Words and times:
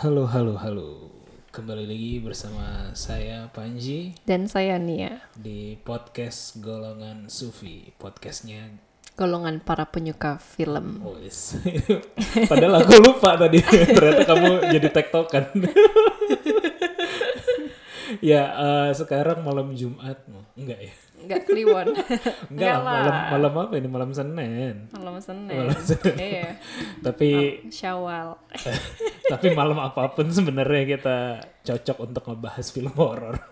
Halo, 0.00 0.24
halo, 0.24 0.56
halo. 0.56 1.12
Kembali 1.52 1.84
lagi 1.84 2.24
bersama 2.24 2.88
saya 2.96 3.52
Panji 3.52 4.16
Dan 4.24 4.48
saya 4.48 4.80
Nia, 4.80 5.20
di 5.36 5.76
podcast 5.76 6.56
Golongan 6.56 7.28
Sufi. 7.28 7.92
Podcastnya 8.00 8.80
golongan 9.12 9.60
para 9.60 9.84
penyuka 9.84 10.40
film. 10.40 11.04
Boys. 11.04 11.52
Padahal 12.48 12.80
aku 12.80 12.96
lupa 12.96 13.36
tadi. 13.36 13.60
Ternyata 14.00 14.24
kamu 14.24 14.72
jadi 14.72 14.88
tektokan. 14.88 15.44
ya, 18.24 18.42
eh, 18.56 18.90
sekarang 18.96 19.44
malam 19.44 19.76
Jumat. 19.76 20.16
Enggak 20.56 20.80
ya? 20.80 20.94
Enggak 21.20 21.40
kliwon. 21.44 21.86
Enggak, 22.52 22.76
lah. 22.78 22.92
malam 22.96 23.14
malam 23.30 23.52
apa 23.60 23.74
ini? 23.76 23.88
Malam 23.88 24.10
Senin. 24.10 24.74
Malam 24.90 25.16
Senin. 25.18 25.58
Malam 25.60 25.80
Senin. 25.80 26.16
Iya. 26.16 26.48
Tapi 27.00 27.30
Syawal. 27.68 28.40
tapi 29.32 29.46
malam 29.52 29.78
apa 29.78 30.10
pun 30.10 30.26
sebenarnya 30.28 30.82
kita 30.90 31.16
cocok 31.62 31.96
untuk 32.02 32.22
ngebahas 32.26 32.66
film 32.68 32.92
horor. 32.94 33.36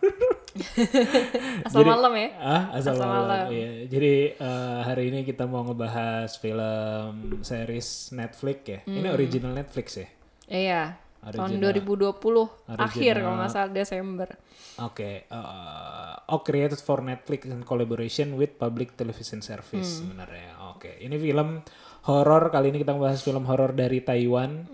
Asal 1.63 1.81
Jadi- 1.81 1.91
malam 1.91 2.13
ya. 2.13 2.29
Ah, 2.37 2.63
asal, 2.75 2.95
Asal 2.95 3.07
malam. 3.07 3.23
malam. 3.23 3.47
Iya. 3.53 3.71
Jadi 3.87 4.13
eh, 4.35 4.79
hari 4.83 5.05
ini 5.09 5.21
kita 5.23 5.45
mau 5.45 5.63
ngebahas 5.63 6.31
film 6.35 7.15
series 7.41 8.11
Netflix 8.11 8.59
ya. 8.65 8.81
Ini 8.85 9.07
Hmm. 9.07 9.15
original 9.15 9.53
Netflix 9.55 9.87
ya. 9.97 10.09
Iya. 10.49 10.83
Tahun 11.21 11.51
Original. 11.51 12.15
2020 12.15 12.79
akhir 12.79 13.15
kalau 13.19 13.37
nggak 13.37 13.51
salah 13.51 13.71
Desember. 13.71 14.29
Oke, 14.79 15.27
eh, 15.27 16.13
oh 16.25 16.41
created 16.41 16.79
for 16.79 17.01
Netflix 17.01 17.45
in 17.45 17.63
collaboration 17.63 18.35
with 18.35 18.55
Public 18.55 18.95
Television 18.95 19.41
Service 19.41 19.99
Hmm. 19.99 20.15
sebenarnya. 20.15 20.55
Oke, 20.71 20.95
ini 20.97 21.15
film 21.15 21.67
horor 22.01 22.49
kali 22.49 22.71
ini 22.71 22.79
kita 22.79 22.95
membahas 22.95 23.19
film 23.19 23.43
horor 23.43 23.73
dari 23.73 23.99
Taiwan 24.01 24.71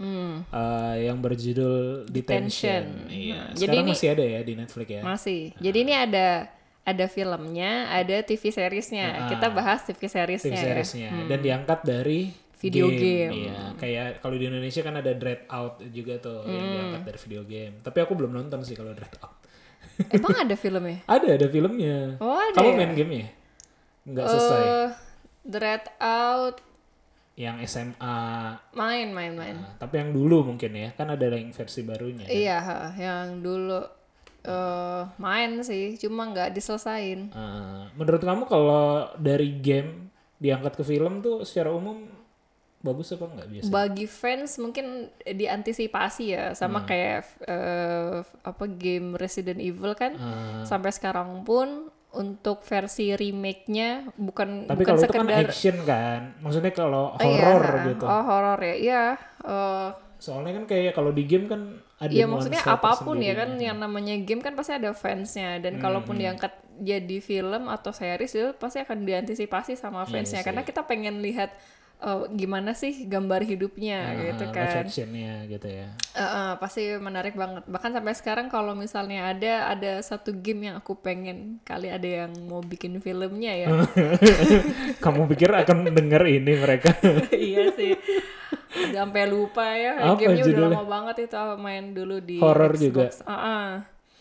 eh, 0.47 0.97
yang 1.03 1.19
berjudul 1.19 2.05
Detention. 2.07 2.83
Hmm. 2.85 3.09
Detention. 3.09 3.11
Iya, 3.11 3.41
Hmm. 3.41 3.49
Jadi 3.51 3.59
sekarang 3.65 3.81
ini- 3.81 3.93
masih 3.93 4.09
ada 4.11 4.25
ya 4.27 4.41
di 4.41 4.53
Netflix 4.55 4.89
ya. 4.91 5.01
Masih. 5.03 5.43
Jadi 5.57 5.79
ini 5.81 5.95
ada 5.95 6.27
ada 6.85 7.07
filmnya, 7.09 7.73
ada 7.89 8.17
TV 8.21 8.53
seriesnya. 8.53 9.33
Kita 9.33 9.49
bahas 9.49 9.81
TV 9.83 10.05
seriesnya. 10.05 10.53
TV 10.53 10.55
ya. 10.55 10.65
seriesnya 10.69 11.09
dan 11.25 11.39
diangkat 11.41 11.81
dari 11.81 12.44
Video 12.65 12.87
game. 12.89 13.33
Iya, 13.45 13.77
kayak 13.77 14.07
kalau 14.19 14.35
di 14.35 14.45
Indonesia 14.45 14.81
kan 14.81 14.95
ada 14.95 15.13
Dread 15.13 15.45
Out 15.47 15.85
juga 15.89 16.17
tuh 16.17 16.43
yang 16.43 16.59
Hmm. 16.59 16.73
diangkat 16.75 17.03
dari 17.05 17.19
video 17.21 17.43
game. 17.45 17.75
Tapi 17.79 17.99
aku 18.01 18.13
belum 18.15 18.33
nonton 18.33 18.61
sih 18.61 18.73
kalau 18.73 18.91
Dread 18.91 19.13
Out. 19.21 19.37
Emang 20.17 20.33
ada 20.35 20.55
filmnya? 20.55 21.05
Ada, 21.05 21.29
ada 21.35 21.47
filmnya. 21.47 22.17
Oh, 22.19 22.35
ada 22.35 22.53
Kamu 22.53 22.71
ya? 22.71 22.77
main 22.77 22.93
game 22.93 23.13
ya? 23.15 23.29
Nggak 24.05 24.27
selesai. 24.27 24.63
Eh, 24.63 24.89
Dread 25.45 25.85
Out 25.99 26.57
Yang 27.35 27.57
SMA. 27.69 28.19
main 28.73 29.11
main 29.11 29.35
main. 29.35 29.57
Nah, 29.57 29.75
tapi 29.77 29.99
yang 29.99 30.11
dulu 30.11 30.47
mungkin 30.47 30.71
ya, 30.71 30.95
kan 30.95 31.11
ada 31.11 31.27
yang 31.27 31.51
versi 31.51 31.83
barunya. 31.83 32.25
Iya, 32.25 32.57
ha, 32.59 32.77
yang 32.95 33.39
dulu 33.39 33.83
eh 34.41 35.03
main 35.17 35.59
sih, 35.61 35.97
cuma 35.97 36.29
nggak 36.29 36.53
diselesain. 36.53 37.29
Eh, 37.29 37.83
menurut 37.93 38.21
kamu 38.21 38.45
kalau 38.45 38.87
dari 39.17 39.51
game 39.59 40.15
diangkat 40.37 40.77
ke 40.77 40.85
film 40.85 41.19
tuh 41.19 41.43
secara 41.43 41.69
umum 41.69 42.07
bagus 42.85 43.09
apa 43.11 43.25
nggak 43.27 43.49
biasa? 43.49 43.71
Bagi 43.73 44.05
fans 44.05 44.61
mungkin 44.61 45.09
diantisipasi 45.19 46.25
ya, 46.29 46.45
sama 46.53 46.85
kayak 46.85 47.25
eh, 47.43 48.21
apa 48.23 48.65
game 48.69 49.17
Resident 49.17 49.59
Evil 49.59 49.97
kan, 49.97 50.13
Eh, 50.15 50.63
sampai 50.63 50.93
sekarang 50.93 51.43
pun 51.43 51.89
untuk 52.15 52.63
versi 52.63 53.11
remake-nya 53.11 54.15
bukan 54.15 54.71
tapi 54.71 54.85
bukan 54.85 54.95
kalau 54.95 55.01
itu 55.03 55.11
kan 55.11 55.25
sekedar 55.27 55.45
action 55.49 55.77
kan, 55.83 56.21
maksudnya 56.39 56.71
kalau 56.71 57.05
Oh, 57.11 57.25
iya, 57.25 57.43
horror 57.43 57.75
ha. 57.75 57.87
gitu. 57.89 58.05
Oh, 58.07 58.23
horor 58.23 58.61
ya. 58.61 58.75
Iya, 58.77 59.05
eh, 59.43 59.89
Soalnya 60.15 60.57
kan 60.57 60.65
kayak 60.65 60.95
kalau 60.95 61.11
di 61.11 61.27
game 61.27 61.45
kan 61.45 61.61
ada 62.01 62.09
Iya 62.09 62.25
maksudnya 62.25 62.63
apa 62.65 62.97
pun 62.97 63.21
ya 63.21 63.35
kan 63.35 63.61
yang 63.61 63.77
namanya 63.77 64.17
game 64.21 64.41
kan 64.41 64.57
pasti 64.57 64.73
ada 64.73 64.95
fansnya. 64.97 65.59
Dan 65.59 65.77
kalaupun 65.77 66.17
diangkat 66.17 66.49
jadi 66.81 67.19
film 67.21 67.69
atau 67.69 67.93
series 67.93 68.33
itu 68.33 68.51
pasti 68.57 68.81
akan 68.81 69.05
diantisipasi 69.05 69.77
sama 69.77 70.07
fansnya. 70.07 70.41
karena 70.41 70.63
kita 70.63 70.87
pengen 70.87 71.21
lihat 71.21 71.53
eh, 72.05 72.21
gimana 72.31 72.71
sih 72.73 73.05
gambar 73.05 73.41
hidupnya 73.43 73.99
gitu 74.21 74.45
Ah, 74.45 74.53
kan. 74.53 74.65
live 74.69 74.81
actionnya 74.85 75.33
gitu 75.47 75.65
ya. 75.67 75.89
Eh, 76.13 76.21
eh, 76.21 76.53
pasti 76.57 76.83
menarik 76.95 77.33
banget. 77.33 77.65
Bahkan 77.65 77.91
sampai 77.93 78.13
sekarang 78.13 78.47
kalau 78.47 78.77
misalnya 78.77 79.33
ada 79.33 79.73
ada 79.73 79.93
satu 80.01 80.37
game 80.37 80.69
yang 80.69 80.77
aku 80.77 80.95
pengen 80.95 81.59
kali 81.63 81.89
ada 81.89 82.27
yang 82.27 82.33
mau 82.45 82.61
bikin 82.61 83.01
filmnya 83.01 83.53
ya. 83.57 83.69
Kamu 85.05 85.25
pikir 85.27 85.51
akan 85.51 85.89
denger 85.89 86.23
ini 86.29 86.53
mereka? 86.55 86.93
iya 87.33 87.73
sih. 87.73 87.97
Udah 88.75 89.07
sampai 89.07 89.25
lupa 89.27 89.65
ya. 89.73 90.03
Apa 90.03 90.19
Gamenya 90.19 90.43
udah 90.43 90.47
judulnya? 90.51 90.77
lama 90.77 90.85
banget 90.85 91.17
itu 91.25 91.37
main 91.57 91.85
dulu 91.95 92.17
di 92.21 92.39
Horror 92.39 92.73
juga? 92.77 93.09
Xbox. 93.09 93.25
Ah, 93.25 93.35
ah. 93.35 93.69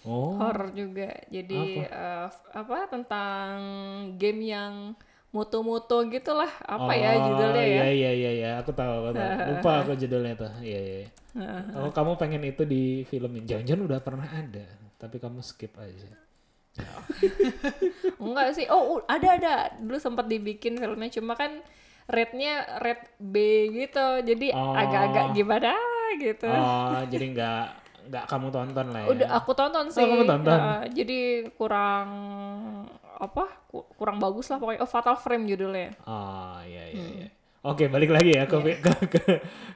Oh, 0.04 0.36
horror 0.36 0.76
juga. 0.76 1.16
Jadi 1.32 1.80
eh, 1.80 2.28
apa 2.52 2.78
tentang 2.92 3.56
game 4.20 4.52
yang 4.52 4.74
moto-moto 5.34 6.06
gitulah. 6.08 6.48
Apa 6.62 6.94
ya 6.94 7.18
Oh, 7.18 7.34
judulnya 7.34 7.66
ya? 7.66 7.82
Iya 7.84 7.90
iya 7.90 8.12
iya 8.14 8.32
iya, 8.32 8.50
aku 8.62 8.70
tahu, 8.72 8.92
aku 9.02 9.10
tahu. 9.18 9.30
Lupa 9.50 9.72
aku 9.82 9.92
judulnya 9.98 10.34
tuh. 10.38 10.52
Iya 10.62 10.80
iya. 10.80 10.98
iya. 11.02 11.10
Oh, 11.82 11.90
kamu 11.90 12.14
pengen 12.22 12.46
itu 12.46 12.62
di 12.64 13.02
filmin. 13.10 13.50
Jangan-jangan 13.50 13.84
udah 13.90 14.00
pernah 14.06 14.30
ada, 14.30 14.66
tapi 15.02 15.18
kamu 15.18 15.42
skip 15.42 15.74
aja. 15.82 16.14
Enggak 18.24 18.54
sih. 18.54 18.70
Oh, 18.70 19.02
ada 19.10 19.28
ada. 19.38 19.54
Dulu 19.82 19.98
sempat 19.98 20.30
dibikin 20.30 20.78
filmnya 20.78 21.10
cuma 21.10 21.34
kan 21.34 21.62
rate-nya 22.06 22.78
rate 22.82 23.18
B 23.18 23.36
gitu. 23.74 24.22
Jadi 24.22 24.54
Oh. 24.54 24.78
agak-agak 24.78 25.34
gimana 25.34 25.74
gitu. 26.22 26.50
Oh, 26.50 27.02
jadi 27.10 27.26
nggak 27.34 27.66
nggak 28.06 28.26
kamu 28.26 28.48
tonton 28.50 28.88
lah 28.88 29.02
ya? 29.02 29.08
Udah 29.10 29.28
aku 29.34 29.52
tonton 29.52 29.86
sih. 29.88 30.00
kamu 30.00 30.24
tonton? 30.24 30.54
Ya, 30.54 30.72
jadi 30.94 31.20
kurang 31.52 32.08
apa? 33.16 33.46
ku- 33.66 33.88
Kurang 33.94 34.18
bagus 34.18 34.48
lah 34.48 34.58
pokoknya. 34.58 34.80
Oh, 34.80 34.88
Fatal 34.88 35.16
Frame 35.16 35.46
judulnya. 35.46 35.96
Oh 36.04 36.60
iya 36.62 36.84
iya 36.88 37.00
Hmm. 37.00 37.16
iya. 37.18 37.30
Oke 37.64 37.88
balik 37.88 38.12
lagi 38.12 38.36
ya 38.36 38.44
ke, 38.44 38.60
Iya. 38.60 38.76
ke, 38.84 38.92
ke, 39.08 39.22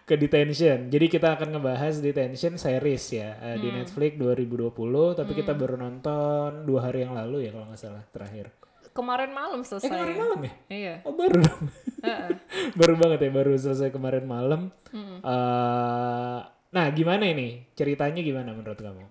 ke 0.03 0.13
Detention. 0.17 0.87
Jadi 0.87 1.05
kita 1.07 1.33
akan 1.33 1.55
ngebahas 1.55 1.97
Detention 1.97 2.55
series 2.55 3.03
ya 3.09 3.35
eh, 3.37 3.55
Hmm. 3.55 3.61
di 3.61 3.67
Netflix 3.71 4.11
2020. 4.17 4.75
Tapi 5.13 5.31
kita 5.33 5.53
baru 5.53 5.75
nonton 5.77 6.63
dua 6.63 6.79
hari 6.83 7.01
yang 7.01 7.15
lalu 7.15 7.47
ya 7.47 7.51
kalau 7.51 7.65
nggak 7.65 7.79
salah 7.79 8.03
terakhir. 8.05 8.51
Kemarin 8.91 9.29
malam 9.29 9.61
Eh 9.61 9.63
selesai. 9.63 9.87
kemarin 9.87 10.17
malam 10.17 10.39
ya? 10.41 10.53
Iya. 10.67 10.93
Oh 11.05 11.13
baru 11.13 11.37
dong. 11.39 11.61
Heeh. 12.01 12.29
baru 12.81 12.93
banget 12.97 13.19
ya 13.21 13.31
baru 13.31 13.53
selesai 13.55 13.87
kemarin 13.87 14.25
malam. 14.25 14.61
Hmm. 14.89 15.21
Eh, 15.21 16.39
nah 16.77 16.93
gimana 16.93 17.25
ini 17.25 17.65
ceritanya 17.73 18.21
gimana 18.21 18.53
menurut 18.53 18.77
kamu? 18.77 19.01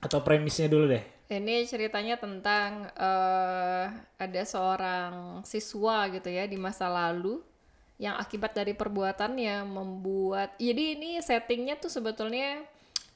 Atau 0.00 0.24
premisnya 0.24 0.72
dulu 0.72 0.88
deh. 0.88 1.04
Ini 1.28 1.68
ceritanya 1.68 2.16
tentang 2.16 2.88
eh 2.96 3.86
ada 4.16 4.42
seorang 4.48 5.44
siswa 5.44 6.08
gitu 6.08 6.32
ya 6.32 6.48
di 6.48 6.56
masa 6.56 6.88
lalu 6.88 7.44
yang 8.00 8.16
akibat 8.16 8.56
dari 8.56 8.72
perbuatannya 8.72 9.68
membuat 9.68 10.56
jadi 10.56 10.96
ini 10.96 11.20
settingnya 11.20 11.76
tuh 11.76 11.92
sebetulnya 11.92 12.64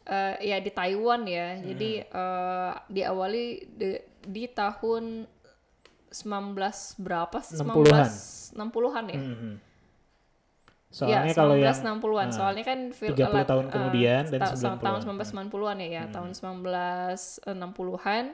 eh, 0.04 0.36
ya 0.44 0.60
di 0.60 0.68
Taiwan 0.68 1.24
ya. 1.24 1.56
Jadi 1.56 2.04
eh, 2.04 2.72
diawali 2.92 3.46
di, 3.72 3.90
di 4.20 4.44
tahun 4.52 5.24
19 6.12 7.00
berapa 7.00 7.38
sih? 7.40 7.56
60-an. 7.56 8.10
60-an 8.52 9.04
ya? 9.08 9.20
Mhm. 10.92 11.08
Ya, 11.08 11.24
Soalnya 11.24 11.32
kalau 11.34 11.56
yang 11.56 11.72
1960-an. 11.72 12.20
ah, 12.22 12.34
Soalnya 12.34 12.64
kan 12.64 12.78
fil- 12.90 13.10
30 13.10 13.32
alat- 13.34 13.48
tahun 13.48 13.64
eh, 13.64 13.72
kemudian 13.72 14.22
dan 14.28 14.38
ta- 14.38 14.52
90-an. 14.52 14.82
tahun 14.82 15.00
1990-an 15.02 15.76
ya, 15.78 15.88
ya. 15.90 16.02
Tahun 16.06 16.30
1960-an 16.34 18.24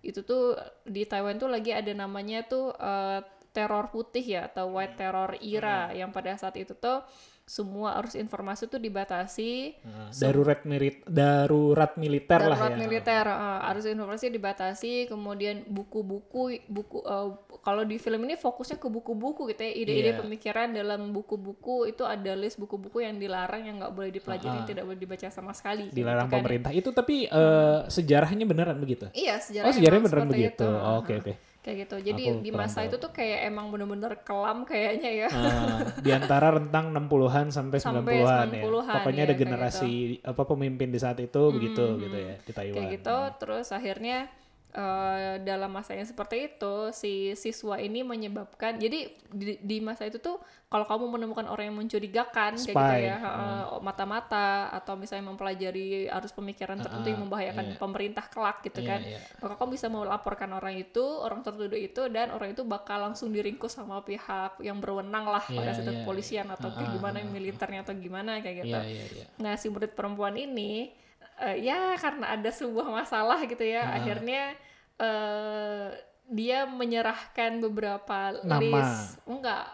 itu 0.00 0.20
tuh 0.20 0.56
di 0.82 1.04
Taiwan 1.04 1.36
tuh 1.36 1.46
lagi 1.46 1.70
ada 1.70 1.92
namanya 1.92 2.42
tuh 2.42 2.72
eh, 2.72 3.20
teror 3.50 3.90
putih 3.90 4.22
ya 4.24 4.46
atau 4.46 4.70
white 4.70 4.94
terror 4.96 5.34
era 5.36 5.90
yang 5.92 6.10
pada 6.10 6.34
saat 6.34 6.54
itu 6.56 6.72
tuh 6.72 7.02
semua 7.50 7.98
arus 7.98 8.14
informasi 8.14 8.64
tuh 8.64 8.78
dibatasi 8.78 9.74
Nah, 9.82 10.06
darurat 10.12 10.62
milit 10.62 11.02
darurat 11.02 11.92
militer 11.94 12.38
lah 12.38 12.54
darurat 12.54 12.70
ya. 12.70 12.78
militer 12.78 13.24
uh, 13.26 13.68
arus 13.68 13.84
informasi 13.84 14.30
dibatasi 14.30 14.92
kemudian 15.04 15.66
buku-buku 15.66 16.62
buku 16.64 17.02
uh, 17.02 17.34
kalau 17.58 17.82
di 17.82 17.98
film 17.98 18.22
ini 18.22 18.36
fokusnya 18.36 18.76
ke 18.76 18.86
buku-buku 18.86 19.50
gitu 19.50 19.60
ya 19.60 19.72
ide-ide 19.74 20.08
Iya. 20.08 20.20
pemikiran 20.20 20.70
dalam 20.70 21.10
buku-buku 21.10 21.86
itu 21.86 22.02
ada 22.04 22.32
list 22.32 22.54
buku-buku 22.56 23.00
yang 23.00 23.16
dilarang 23.16 23.62
yang 23.64 23.76
nggak 23.78 23.92
boleh 23.92 24.10
dipelajari 24.10 24.62
tidak 24.64 24.84
boleh 24.84 24.96
dibaca 24.96 25.26
sama 25.28 25.50
sekali 25.50 25.86
kayak 25.86 25.98
Dilarang 25.98 26.24
gitu 26.24 26.30
kan. 26.30 26.38
pemerintah 26.38 26.72
itu 26.72 26.90
tapi 26.90 27.16
eh, 27.26 27.78
sejarahnya 27.84 28.44
beneran 28.44 28.78
begitu. 28.78 29.10
iya 29.12 29.36
sejarahnya, 29.36 29.66
Oh 29.66 29.74
sejarahnya 29.74 30.04
beneran 30.04 30.28
begitu. 30.28 30.62
itu. 30.62 30.70
Oh, 30.70 31.00
Oke 31.00 31.12
oke. 31.16 31.32
Kayak 31.60 31.76
gitu 31.84 31.96
jadi 32.00 32.24
Aku 32.32 32.40
di 32.40 32.50
masa 32.50 32.80
itu 32.82 32.96
tuh 32.96 33.12
kayak 33.12 33.52
emang 33.52 33.68
bener-bener 33.68 34.16
kelam 34.24 34.64
kayaknya 34.64 35.10
ya 35.12 35.28
Eh, 35.28 35.78
di 36.00 36.10
antara 36.10 36.56
rentang 36.56 36.88
60-an 36.88 37.52
sampai 37.52 37.76
Sampai 37.76 38.24
90-an 38.24 38.46
ya. 38.48 38.62
90-an, 38.64 38.94
Pokoknya 38.96 39.22
ya, 39.22 39.26
ada 39.28 39.34
kayak 39.36 39.42
generasi 39.44 39.92
apa 40.24 40.42
pemimpin 40.48 40.88
di 40.88 40.96
saat 40.96 41.20
itu 41.20 41.42
begitu 41.52 41.84
gitu 42.00 42.16
ya 42.16 42.34
di 42.40 42.52
Taiwan. 42.56 42.74
kayak 42.74 42.88
gitu 42.96 43.16
terus 43.36 43.68
akhirnya 43.70 44.32
uh, 44.74 45.38
dalam 45.42 45.70
masa 45.70 45.96
yang 45.96 46.06
seperti 46.06 46.52
itu 46.54 46.94
si 46.94 47.34
siswa 47.34 47.78
ini 47.80 48.06
menyebabkan 48.06 48.78
jadi 48.78 49.10
di, 49.30 49.58
di 49.58 49.76
masa 49.82 50.06
itu 50.06 50.18
tuh 50.22 50.38
kalau 50.70 50.86
kamu 50.86 51.18
menemukan 51.18 51.50
orang 51.50 51.74
yang 51.74 51.78
mencurigakan 51.82 52.54
Spy. 52.54 52.70
kayak 52.70 52.78
gitu 52.78 52.94
ya 53.10 53.16
uh, 53.18 53.82
mata-mata 53.82 54.70
atau 54.70 54.94
misalnya 54.94 55.34
mempelajari 55.34 56.06
arus 56.06 56.30
pemikiran 56.30 56.78
tertentu 56.78 57.10
yang 57.10 57.22
membahayakan 57.26 57.74
iya. 57.74 57.78
pemerintah 57.78 58.24
kelak 58.30 58.62
gitu 58.62 58.78
Iya, 58.80 58.88
kan 58.88 59.00
iya. 59.02 59.18
maka 59.42 59.54
kamu 59.58 59.70
bisa 59.74 59.86
melaporkan 59.90 60.50
orang 60.54 60.78
itu 60.78 61.02
orang 61.02 61.42
tertuduh 61.42 61.74
itu 61.74 62.06
dan 62.14 62.30
orang 62.30 62.54
itu 62.54 62.62
bakal 62.62 63.02
langsung 63.02 63.34
diringkus 63.34 63.74
sama 63.74 63.98
pihak 64.06 64.62
yang 64.62 64.78
berwenang 64.78 65.26
lah 65.26 65.42
Iya, 65.50 65.58
pada 65.58 65.70
situ 65.74 65.90
iya, 65.90 65.98
kepolisian 66.06 66.46
atau 66.54 66.70
kayak 66.70 66.88
Ah, 66.90 66.94
gimana 66.96 67.18
ah, 67.20 67.26
ah, 67.26 67.30
militernya 67.30 67.80
atau 67.82 67.94
gimana 67.98 68.30
kayak 68.38 68.56
gitu 68.62 68.78
Iya, 68.78 68.82
iya, 68.86 69.04
iya. 69.10 69.26
Nah, 69.42 69.54
si 69.58 69.66
murid 69.66 69.92
perempuan 69.98 70.34
ini 70.38 70.94
eh, 71.40 71.56
ya 71.64 71.96
karena 71.96 72.36
ada 72.36 72.50
sebuah 72.52 72.86
masalah 72.92 73.40
gitu 73.44 73.64
ya, 73.64 73.82
akhirnya 73.96 74.54
eh 75.00 75.88
dia 76.30 76.62
menyerahkan 76.62 77.58
beberapa 77.58 78.38
Nama. 78.46 78.62
list 78.62 79.18
enggak 79.26 79.66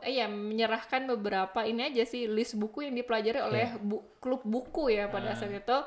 eh, 0.00 0.16
ya 0.16 0.24
menyerahkan 0.24 1.04
beberapa 1.04 1.68
ini 1.68 1.92
aja 1.92 2.08
sih 2.08 2.24
list 2.24 2.56
buku 2.56 2.88
yang 2.88 2.96
dipelajari 2.96 3.44
oleh 3.44 3.76
bu- 3.76 4.16
klub 4.16 4.40
buku 4.40 4.88
ya 4.88 5.12
pada 5.12 5.36
saat 5.36 5.52
itu. 5.52 5.78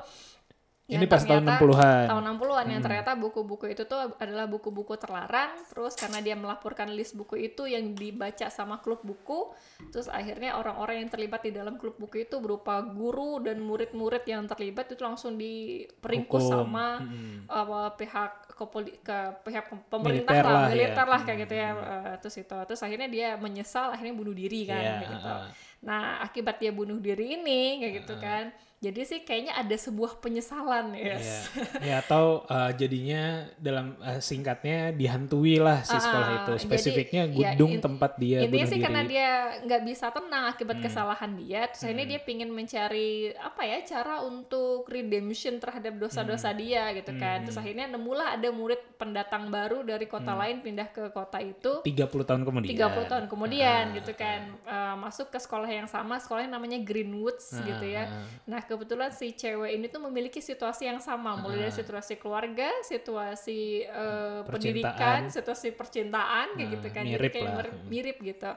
Ini 0.92 1.00
Yang 1.00 1.08
pas 1.08 1.22
tahun 1.22 1.42
ternyata- 1.42 1.58
60-an. 1.58 2.04
tahun 2.06 2.24
60-an 2.30 2.66
yang 2.68 2.82
ternyata 2.82 3.10
buku-buku 3.14 3.64
itu 3.66 3.82
tuh 3.84 4.00
adalah 4.14 4.44
buku-buku 4.44 4.94
terlarang 4.94 5.52
terus 5.64 5.94
karena 5.94 6.18
dia 6.18 6.34
melaporkan 6.34 6.88
list 6.88 7.12
buku 7.12 7.40
itu 7.42 7.64
yang 7.64 7.92
dibaca 7.92 8.46
sama 8.46 8.76
klub 8.78 9.00
buku 9.00 9.48
terus 9.88 10.06
akhirnya 10.06 10.54
orang-orang 10.54 11.00
yang 11.00 11.08
terlibat 11.08 11.40
di 11.40 11.50
dalam 11.50 11.74
klub 11.74 11.96
buku 11.96 12.22
itu 12.22 12.36
berupa 12.38 12.80
guru 12.82 13.40
dan 13.40 13.58
murid-murid 13.58 14.22
yang 14.24 14.44
terlibat 14.44 14.86
itu 14.86 15.00
langsung 15.00 15.34
diperingkus 15.34 16.44
Hukum. 16.44 16.52
sama 16.62 17.00
Mm-mm. 17.00 17.48
apa 17.48 17.80
pihak 17.94 18.30
kepoli- 18.52 18.98
ke 18.98 19.18
pihak 19.42 19.64
pemerintah 19.88 20.28
Militer 20.28 20.44
lah, 20.44 20.52
lah, 20.52 20.62
ya. 20.62 20.70
militer 20.70 21.06
lah 21.08 21.20
kayak 21.22 21.38
gitu 21.40 21.54
ya 21.56 21.70
Eh, 21.72 22.16
terus 22.18 22.36
itu 22.36 22.56
terus 22.64 22.80
akhirnya 22.80 23.08
dia 23.08 23.28
menyesal 23.34 23.90
akhirnya 23.90 24.12
bunuh 24.12 24.32
diri 24.32 24.64
kan 24.64 24.76
kayak 24.78 25.08
gitu 25.08 25.16
ah. 25.24 25.48
Nah 25.82 26.02
akibat 26.20 26.56
dia 26.56 26.70
bunuh 26.70 26.96
diri 26.96 27.34
ini 27.34 27.62
kayak 27.78 27.92
gitu 27.98 28.14
kan. 28.16 28.44
Jadi 28.78 28.98
sih 29.04 29.20
kayaknya 29.20 29.54
ada 29.54 29.76
sebuah 29.76 30.18
penyesalan 30.18 30.90
yes 30.92 31.46
Iya. 31.78 31.86
ya 31.86 31.94
atau 32.00 32.42
uh, 32.44 32.70
jadinya 32.72 33.22
dalam 33.56 33.94
uh, 33.96 34.18
singkatnya 34.18 34.90
dihantui 34.90 35.54
lah 35.56 35.82
si 35.82 35.94
sekolah 35.94 36.26
Ah, 36.28 36.38
itu. 36.40 36.52
jadi, 36.52 36.64
spesifiknya 36.64 37.22
ya, 37.24 37.54
gedung 37.54 37.78
in- 37.78 37.78
tempat 37.80 38.18
dia 38.18 38.42
intinya 38.42 38.50
bunuh 38.52 38.66
sih 38.66 38.74
diri. 38.74 38.82
karena 38.82 39.02
dia 39.04 39.28
nggak 39.60 39.82
bisa 39.86 40.10
tenang 40.10 40.44
akibat 40.48 40.76
Hmm. 40.76 40.84
kesalahan 40.84 41.32
dia 41.36 41.60
terus 41.64 41.78
akhirnya 41.80 42.06
dia 42.08 42.20
pingin 42.20 42.50
mencari 42.50 43.10
apa 43.32 43.62
ya 43.62 43.78
cara 43.84 44.14
untuk 44.20 44.82
redemption 44.88 45.54
terhadap 45.58 45.94
dosa-dosa 45.96 46.50
Hmm. 46.50 46.58
dia 46.58 46.82
gitu 46.92 47.14
kan. 47.14 47.38
Terus 47.44 47.54
akhirnya 47.56 47.86
nemulah 47.86 48.34
ada 48.34 48.50
murid 48.50 48.98
pendatang 48.98 49.46
baru 49.48 49.82
dari 49.84 50.06
kota 50.06 50.26
Hmm. 50.28 50.42
lain 50.42 50.56
pindah 50.58 50.90
ke 50.90 51.06
kota 51.12 51.38
itu. 51.38 51.86
30 51.86 52.02
tahun 52.24 52.42
kemudian. 52.42 52.70
30 52.72 53.06
tahun 53.06 53.24
kemudian 53.26 53.84
Ah, 53.84 53.94
gitu 53.94 54.10
kan. 54.14 54.40
Eh, 54.58 54.94
masuk 54.98 55.30
ke 55.30 55.38
sekolah 55.38 55.70
yang 55.74 55.86
sama 55.86 56.16
sekolahnya 56.16 56.52
namanya 56.52 56.78
Greenwoods 56.78 57.52
Ah, 57.52 57.64
gitu 57.64 57.86
ya. 57.86 58.04
ah. 58.04 58.24
nah 58.44 58.60
kebetulan 58.60 59.08
si 59.08 59.32
cewek 59.32 59.72
ini 59.72 59.86
tuh 59.86 60.04
memiliki 60.04 60.38
situasi 60.38 60.86
yang 60.86 61.00
sama. 61.00 61.34
Mulai 61.34 61.66
dari 61.66 61.74
situasi 61.74 62.16
keluarga 62.16 62.68
situasi 62.82 63.60
eh, 63.82 64.40
pendidikan 64.44 65.28
situasi 65.28 65.72
percintaan 65.72 66.54
kayak 66.54 66.68
Ah, 66.68 66.72
gitu 66.74 66.88
kan 66.90 67.04
mirip 67.04 67.18
jadi 67.18 67.28
kayak 67.32 67.50
lah. 67.50 67.66
mirip, 67.86 68.16
gitu. 68.20 68.52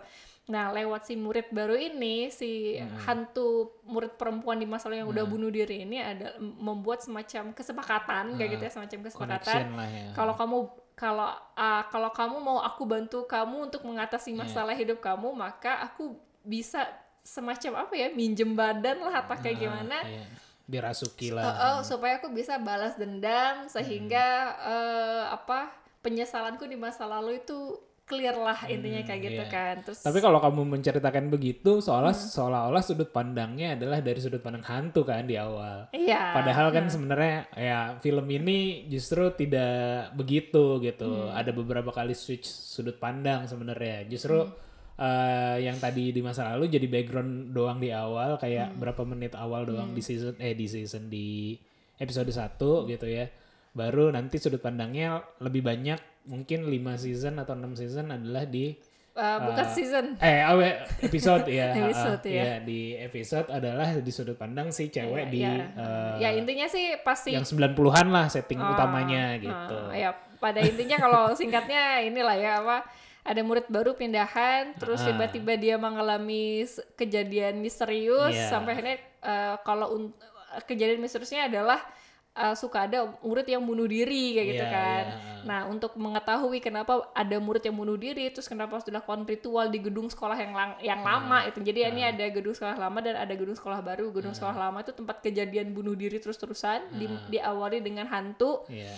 Nah 0.46 0.70
lewat 0.70 1.10
si 1.10 1.18
murid 1.18 1.50
baru 1.50 1.74
ini 1.74 2.30
si 2.30 2.78
hantu 3.02 3.82
murid 3.82 4.14
perempuan 4.14 4.56
di 4.56 4.70
masa 4.70 4.88
lalu 4.88 5.02
yang 5.02 5.10
udah 5.10 5.26
bunuh 5.26 5.50
diri 5.50 5.82
ini 5.82 5.98
ada 5.98 6.38
membuat 6.38 7.02
semacam 7.02 7.50
kesepakatan 7.50 8.38
kayak 8.38 8.50
gitu 8.54 8.64
ya 8.64 8.72
semacam 8.72 9.00
kesepakatan. 9.10 9.64
Ya. 9.74 10.14
Kalau 10.14 10.38
kamu 10.38 10.58
kalau 10.94 11.28
ah, 11.58 11.84
kalau 11.90 12.08
kamu 12.10 12.38
mau 12.40 12.58
aku 12.62 12.86
bantu 12.86 13.26
kamu 13.26 13.68
untuk 13.68 13.82
mengatasi 13.84 14.32
masalah 14.32 14.72
hidup 14.72 15.02
kamu 15.02 15.34
maka 15.34 15.82
aku 15.82 16.14
bisa 16.40 16.86
semacam 17.26 17.82
apa 17.82 17.94
ya 17.98 18.08
minjem 18.14 18.54
badan 18.54 19.02
lah 19.02 19.26
atau 19.26 19.34
kayak 19.36 19.58
gimana 19.58 19.98
Iya. 20.06 20.26
dirasuki 20.66 21.34
lah 21.34 21.44
eh, 21.44 21.80
supaya 21.82 22.22
aku 22.22 22.30
bisa 22.30 22.62
balas 22.62 22.94
dendam 22.96 23.66
sehingga 23.66 24.26
eh, 24.62 25.24
apa 25.34 25.74
penyesalanku 26.00 26.64
di 26.64 26.78
masa 26.78 27.10
lalu 27.10 27.42
itu 27.42 27.82
clear 28.06 28.38
lah 28.38 28.70
intinya 28.70 29.02
kayak 29.02 29.22
gitu 29.26 29.42
iya. 29.42 29.50
kan 29.50 29.76
terus 29.82 30.06
Tapi 30.06 30.22
kalau 30.22 30.38
kamu 30.38 30.78
menceritakan 30.78 31.26
begitu, 31.34 31.82
seolah 31.82 32.14
Hmm. 32.14 32.30
seolah-olah 32.30 32.84
sudut 32.86 33.10
pandangnya 33.10 33.74
adalah 33.74 33.98
dari 33.98 34.22
sudut 34.22 34.46
pandang 34.46 34.62
hantu 34.62 35.02
kan 35.02 35.26
di 35.26 35.34
awal. 35.34 35.90
iya 35.90 36.30
Padahal 36.38 36.70
kan 36.70 36.86
sebenarnya 36.86 37.50
ya 37.58 37.98
film 37.98 38.30
ini 38.30 38.86
justru 38.86 39.34
tidak 39.34 40.14
begitu 40.14 40.78
gitu. 40.86 41.10
Hmm. 41.10 41.34
Ada 41.34 41.50
beberapa 41.50 41.90
kali 41.90 42.14
switch 42.14 42.46
sudut 42.46 43.02
pandang 43.02 43.50
sebenarnya. 43.50 44.06
Justru 44.06 44.38
Hmm. 44.46 44.54
Eh, 44.96 45.58
yang 45.62 45.76
tadi 45.76 46.10
di 46.10 46.20
masa 46.20 46.52
lalu 46.52 46.68
jadi 46.70 46.88
background 46.88 47.52
doang 47.52 47.78
di 47.78 47.92
awal 47.92 48.36
kayak 48.36 48.72
Hmm. 48.72 48.80
berapa 48.80 49.02
menit 49.04 49.36
awal 49.36 49.64
doang 49.64 49.92
di 49.92 50.00
season 50.00 50.36
eh 50.38 50.52
di 50.52 50.66
season 50.66 51.08
di 51.08 51.56
episode 51.96 52.28
1 52.28 52.58
gitu 52.86 53.06
ya. 53.06 53.28
Baru 53.72 54.08
nanti 54.08 54.40
sudut 54.40 54.60
pandangnya 54.60 55.20
lebih 55.38 55.60
banyak 55.62 56.00
mungkin 56.26 56.64
5 56.66 56.96
season 56.96 57.38
atau 57.38 57.54
6 57.54 57.76
season 57.76 58.10
adalah 58.10 58.44
di 58.44 58.76
Eh, 59.16 59.38
bukan 59.40 59.68
season 59.72 60.06
eh 60.20 60.44
awe 60.44 60.84
episode 61.00 61.48
ya 61.48 61.72
Episode, 61.88 62.20
ah, 62.20 62.36
ya. 62.36 62.44
ya 62.44 62.56
di 62.60 63.00
episode 63.00 63.48
adalah 63.48 63.96
di 63.96 64.12
sudut 64.12 64.36
pandang 64.36 64.76
si 64.76 64.92
cewek 64.92 65.32
di 65.32 65.40
ya, 65.40 65.56
eh, 65.72 66.14
ya 66.20 66.30
intinya 66.36 66.68
sih 66.68 67.00
pasti 67.00 67.32
yang 67.32 67.48
90-an 67.48 68.12
lah 68.12 68.28
setting 68.28 68.60
Ah, 68.60 68.76
utamanya 68.76 69.40
gitu. 69.40 69.78
ya 69.96 70.12
pada 70.36 70.60
intinya 70.60 71.00
kalau 71.00 71.24
singkatnya 71.32 72.04
inilah 72.04 72.36
ya 72.36 72.60
apa 72.60 72.84
ada 73.26 73.42
murid 73.42 73.66
baru 73.68 73.92
pindahan 73.92 74.78
terus 74.78 75.02
Ah. 75.02 75.10
tiba-tiba 75.10 75.54
dia 75.56 75.76
mengalami 75.76 76.62
kejadian 76.94 77.58
misterius 77.58 78.32
Iya. 78.32 78.48
sampai 78.48 78.72
akhirnya 78.72 78.98
eh, 79.20 79.56
kalau 79.60 79.88
un- 79.92 80.14
kejadian 80.64 81.00
misteriusnya 81.00 81.50
adalah 81.50 81.82
eh, 82.34 82.52
suka 82.54 82.84
ada 82.84 83.16
murid 83.22 83.48
yang 83.48 83.64
bunuh 83.64 83.88
diri 83.88 84.36
kayak 84.36 84.48
gitu 84.50 84.62
Iya, 84.62 84.70
kan. 84.70 85.04
iya. 85.08 85.34
Nah, 85.46 85.62
untuk 85.66 85.96
mengetahui 85.96 86.60
kenapa 86.60 87.08
ada 87.14 87.38
murid 87.38 87.64
yang 87.64 87.74
bunuh 87.74 87.96
diri 87.96 88.28
terus 88.28 88.46
kenapa 88.46 88.76
harus 88.76 88.84
dilakukan 88.84 89.24
ritual 89.24 89.70
di 89.70 89.80
gedung 89.80 90.06
sekolah 90.06 90.36
yang 90.36 90.52
lang- 90.52 90.76
yang 90.80 91.00
Ah. 91.00 91.16
lama 91.16 91.48
itu. 91.48 91.62
Jadi 91.62 91.88
ini 91.88 92.04
ada 92.04 92.26
gedung 92.28 92.52
sekolah 92.52 92.76
lama 92.76 93.00
dan 93.00 93.16
ada 93.16 93.32
gedung 93.32 93.54
sekolah 93.54 93.80
baru. 93.80 94.12
Gedung 94.12 94.34
sekolah 94.34 94.52
lama 94.60 94.82
itu 94.82 94.92
tempat 94.92 95.22
kejadian 95.22 95.72
bunuh 95.72 95.94
diri 95.94 96.20
terus-terusan 96.20 96.92
di- 96.94 97.08
Ah. 97.08 97.24
diawali 97.26 97.80
dengan 97.80 98.04
hantu 98.06 98.68
Iya. 98.68 98.92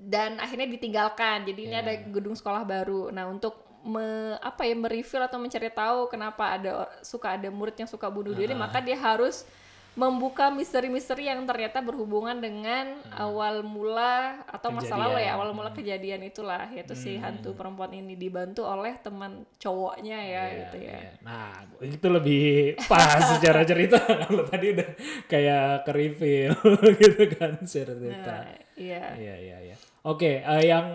Dan 0.00 0.36
akhirnya 0.36 0.64
ditinggalkan. 0.66 1.44
Jadi 1.44 1.60
ini 1.62 1.76
Iya. 1.76 1.84
ada 1.84 1.92
gedung 2.08 2.32
sekolah 2.32 2.64
baru. 2.64 3.12
Nah, 3.12 3.28
untuk 3.28 3.52
me, 3.80 4.04
apa 4.38 4.64
ya 4.64 4.72
mereveal 4.74 5.24
atau 5.24 5.36
mencari 5.36 5.68
tahu 5.68 6.08
kenapa 6.08 6.52
ada 6.52 6.70
suka 7.00 7.36
ada 7.36 7.48
murid 7.48 7.76
yang 7.76 7.88
suka 7.88 8.08
bunuh 8.08 8.32
diri, 8.32 8.52
Ah. 8.52 8.60
maka 8.60 8.78
dia 8.78 8.96
harus 8.96 9.44
membuka 9.90 10.48
misteri-misteri 10.48 11.26
yang 11.26 11.42
ternyata 11.42 11.82
berhubungan 11.82 12.38
dengan 12.38 12.94
awal 13.10 13.60
mula 13.60 14.38
atau 14.46 14.70
masa 14.70 14.94
lalu. 14.94 15.18
Kejadian. 15.18 15.18
ya, 15.18 15.26
Hmm. 15.26 15.36
awal 15.36 15.50
mula 15.50 15.70
kejadian 15.72 16.20
itulah 16.22 16.62
yaitu 16.70 16.94
si 16.94 17.18
hantu 17.18 17.58
perempuan 17.58 17.90
ini 17.90 18.14
dibantu 18.14 18.62
oleh 18.62 18.94
teman 18.96 19.42
cowoknya 19.58 20.14
ya 20.16 20.42
Iya, 20.46 20.58
gitu 20.62 20.76
ya. 20.78 20.94
iya. 20.94 21.10
Nah, 21.20 21.50
itu 21.82 22.06
lebih 22.06 22.44
pas 22.86 23.18
secara 23.34 23.66
cerita 23.66 23.98
kalau 24.24 24.46
tadi 24.46 24.78
udah 24.78 24.88
kayak 25.26 25.82
ke 25.82 25.90
reveal 25.90 26.54
gitu 27.02 27.22
kan 27.34 27.52
cerita. 27.64 28.46
Nah, 28.46 28.46
iya. 28.78 29.04
Iya, 29.18 29.34
iya, 29.36 29.58
iya. 29.66 29.76
Oke, 30.00 30.40
eh, 30.40 30.62
yang 30.64 30.86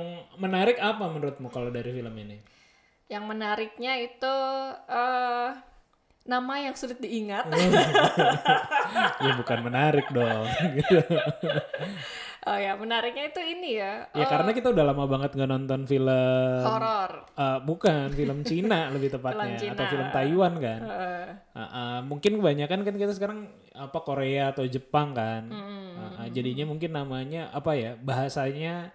menarik 0.41 0.81
apa 0.81 1.05
menurutmu 1.05 1.53
kalau 1.53 1.69
dari 1.69 1.93
film 1.93 2.15
ini? 2.17 2.41
Yang 3.05 3.23
menariknya 3.29 3.93
itu 4.01 4.35
eh 4.89 5.49
nama 6.25 6.53
yang 6.57 6.73
sulit 6.73 6.97
diingat. 6.97 7.45
ya 9.25 9.31
bukan 9.37 9.59
menarik 9.61 10.09
dong. 10.09 10.45
oh 12.49 12.57
ya, 12.57 12.73
menariknya 12.73 13.29
itu 13.29 13.41
ini 13.45 13.77
ya. 13.77 14.09
Ya 14.09 14.25
karena 14.25 14.49
kita 14.57 14.73
udah 14.73 14.89
lama 14.89 15.05
banget 15.05 15.37
nggak 15.37 15.49
nonton 15.53 15.85
film 15.85 16.65
horor. 16.65 17.29
eh, 17.29 17.59
bukan 17.61 18.09
film 18.09 18.41
Cina 18.41 18.89
lebih 18.97 19.13
tepatnya 19.13 19.53
Film 19.53 19.77
atau 19.77 19.85
Cina. 19.85 19.91
film 19.93 20.07
Taiwan 20.09 20.53
kan. 20.57 20.81
Eh, 20.81 21.29
Uh, 21.55 21.63
uh, 21.63 21.97
mungkin 22.03 22.35
kebanyakan 22.43 22.83
kan 22.83 22.95
kita 22.99 23.15
sekarang 23.15 23.47
apa 23.71 23.95
Korea 24.03 24.51
atau 24.51 24.67
Jepang 24.67 25.15
kan. 25.15 25.47
Hmm. 25.47 25.94
Uh, 26.25 26.29
uh, 26.29 26.33
jadinya 26.33 26.65
mungkin 26.65 26.91
namanya 26.97 27.53
apa 27.53 27.71
ya 27.77 27.93
bahasanya 27.95 28.89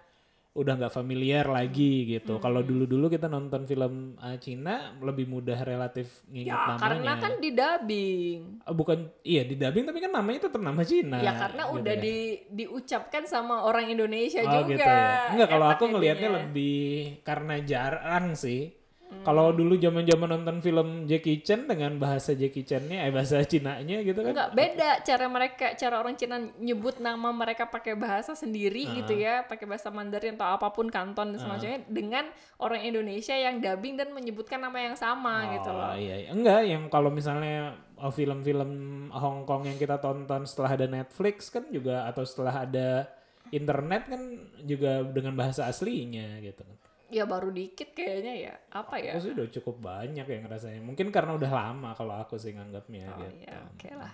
udah 0.51 0.73
nggak 0.75 0.91
familiar 0.91 1.47
lagi 1.47 2.03
gitu. 2.03 2.35
Hmm. 2.35 2.43
Kalau 2.43 2.59
dulu-dulu 2.59 3.07
kita 3.07 3.31
nonton 3.31 3.63
film 3.63 4.19
uh, 4.19 4.35
Cina 4.35 4.91
lebih 4.99 5.23
mudah 5.23 5.55
relatif 5.63 6.27
nginget 6.27 6.51
ya 6.51 6.75
namanya. 6.75 6.83
karena 6.83 7.11
kan 7.23 7.33
di 7.39 7.49
dubbing. 7.55 8.39
Uh, 8.67 8.75
bukan 8.75 8.99
iya 9.23 9.47
di 9.47 9.55
dubbing 9.55 9.87
tapi 9.87 10.03
kan 10.03 10.11
namanya 10.11 10.51
tetap 10.51 10.59
nama 10.59 10.83
Cina. 10.83 11.23
ya 11.23 11.39
karena 11.39 11.63
gitu 11.71 11.75
udah 11.79 11.95
ya. 11.95 12.03
di 12.03 12.15
diucapkan 12.51 13.23
sama 13.23 13.63
orang 13.63 13.95
Indonesia 13.95 14.43
Oh 14.43 14.51
juga. 14.59 14.75
gitu 14.75 14.83
ya. 14.83 15.31
Enggak 15.31 15.49
kalau 15.55 15.67
aku 15.71 15.83
ngelihatnya 15.87 16.29
lebih 16.43 17.23
karena 17.23 17.55
jarang 17.63 18.35
sih. 18.35 18.80
Kalau 19.21 19.53
dulu 19.53 19.77
zaman-zaman 19.77 20.33
nonton 20.33 20.57
film 20.65 21.05
Jackie 21.05 21.45
Chan 21.45 21.69
dengan 21.69 21.99
bahasa 22.01 22.33
Jackie 22.33 22.65
Chan-nya, 22.65 23.05
eh 23.05 23.13
bahasa 23.13 23.37
Cina-nya 23.45 24.01
gitu 24.01 24.23
kan. 24.25 24.33
Enggak 24.33 24.51
beda 24.57 24.89
cara 25.05 25.25
mereka 25.29 25.65
cara 25.77 25.95
orang 26.01 26.15
Cina 26.17 26.41
nyebut 26.57 26.97
nama 26.97 27.29
mereka 27.29 27.69
pakai 27.69 27.93
bahasa 27.93 28.33
sendiri 28.33 28.89
Ah. 28.89 28.93
gitu 29.03 29.13
ya, 29.13 29.45
pakai 29.45 29.69
bahasa 29.69 29.93
Mandarin 29.93 30.39
atau 30.39 30.49
apa 30.57 30.73
pun 30.73 30.89
Kanton 30.89 31.35
dan 31.35 31.39
semacamnya 31.39 31.85
dengan 31.85 32.25
orang 32.57 32.81
Indonesia 32.81 33.37
yang 33.37 33.61
dubbing 33.61 33.99
dan 33.99 34.09
menyebutkan 34.09 34.57
nama 34.57 34.79
yang 34.79 34.97
sama 34.97 35.53
gitu 35.59 35.69
loh. 35.69 35.93
Oh, 35.93 35.95
iya, 35.99 36.15
iya. 36.25 36.29
Enggak, 36.33 36.61
yang 36.65 36.83
kalau 36.89 37.13
misalnya 37.13 37.77
oh, 38.01 38.09
film-film 38.09 38.71
Hong 39.13 39.45
Kong 39.45 39.69
yang 39.69 39.77
kita 39.77 40.01
tonton 40.01 40.49
setelah 40.49 40.73
ada 40.73 40.87
Netflix 40.89 41.53
kan 41.53 41.69
juga 41.69 42.09
atau 42.09 42.25
setelah 42.25 42.65
ada 42.65 43.05
internet 43.51 44.07
kan 44.09 44.21
juga 44.63 45.03
dengan 45.05 45.37
bahasa 45.37 45.67
aslinya 45.67 46.41
gitu 46.41 46.63
kan. 46.65 46.77
Ya 47.11 47.27
baru 47.27 47.51
dikit 47.51 47.91
kayaknya 47.91 48.33
ya. 48.41 48.53
Apa 48.71 48.95
ya? 48.95 49.13
Aku 49.13 49.21
sih 49.21 49.31
udah 49.31 49.47
cukup 49.51 49.75
banyak 49.77 50.23
yang 50.23 50.47
rasanya. 50.47 50.79
Mungkin 50.79 51.11
karena 51.11 51.35
udah 51.35 51.51
lama 51.51 51.91
kalau 51.91 52.15
aku 52.15 52.35
sih 52.35 52.51
nganggapnya 52.51 53.03
Oh 53.05 53.19
gitu. 53.19 53.35
iya, 53.37 53.55
oke 53.67 53.89
lah. 53.91 54.13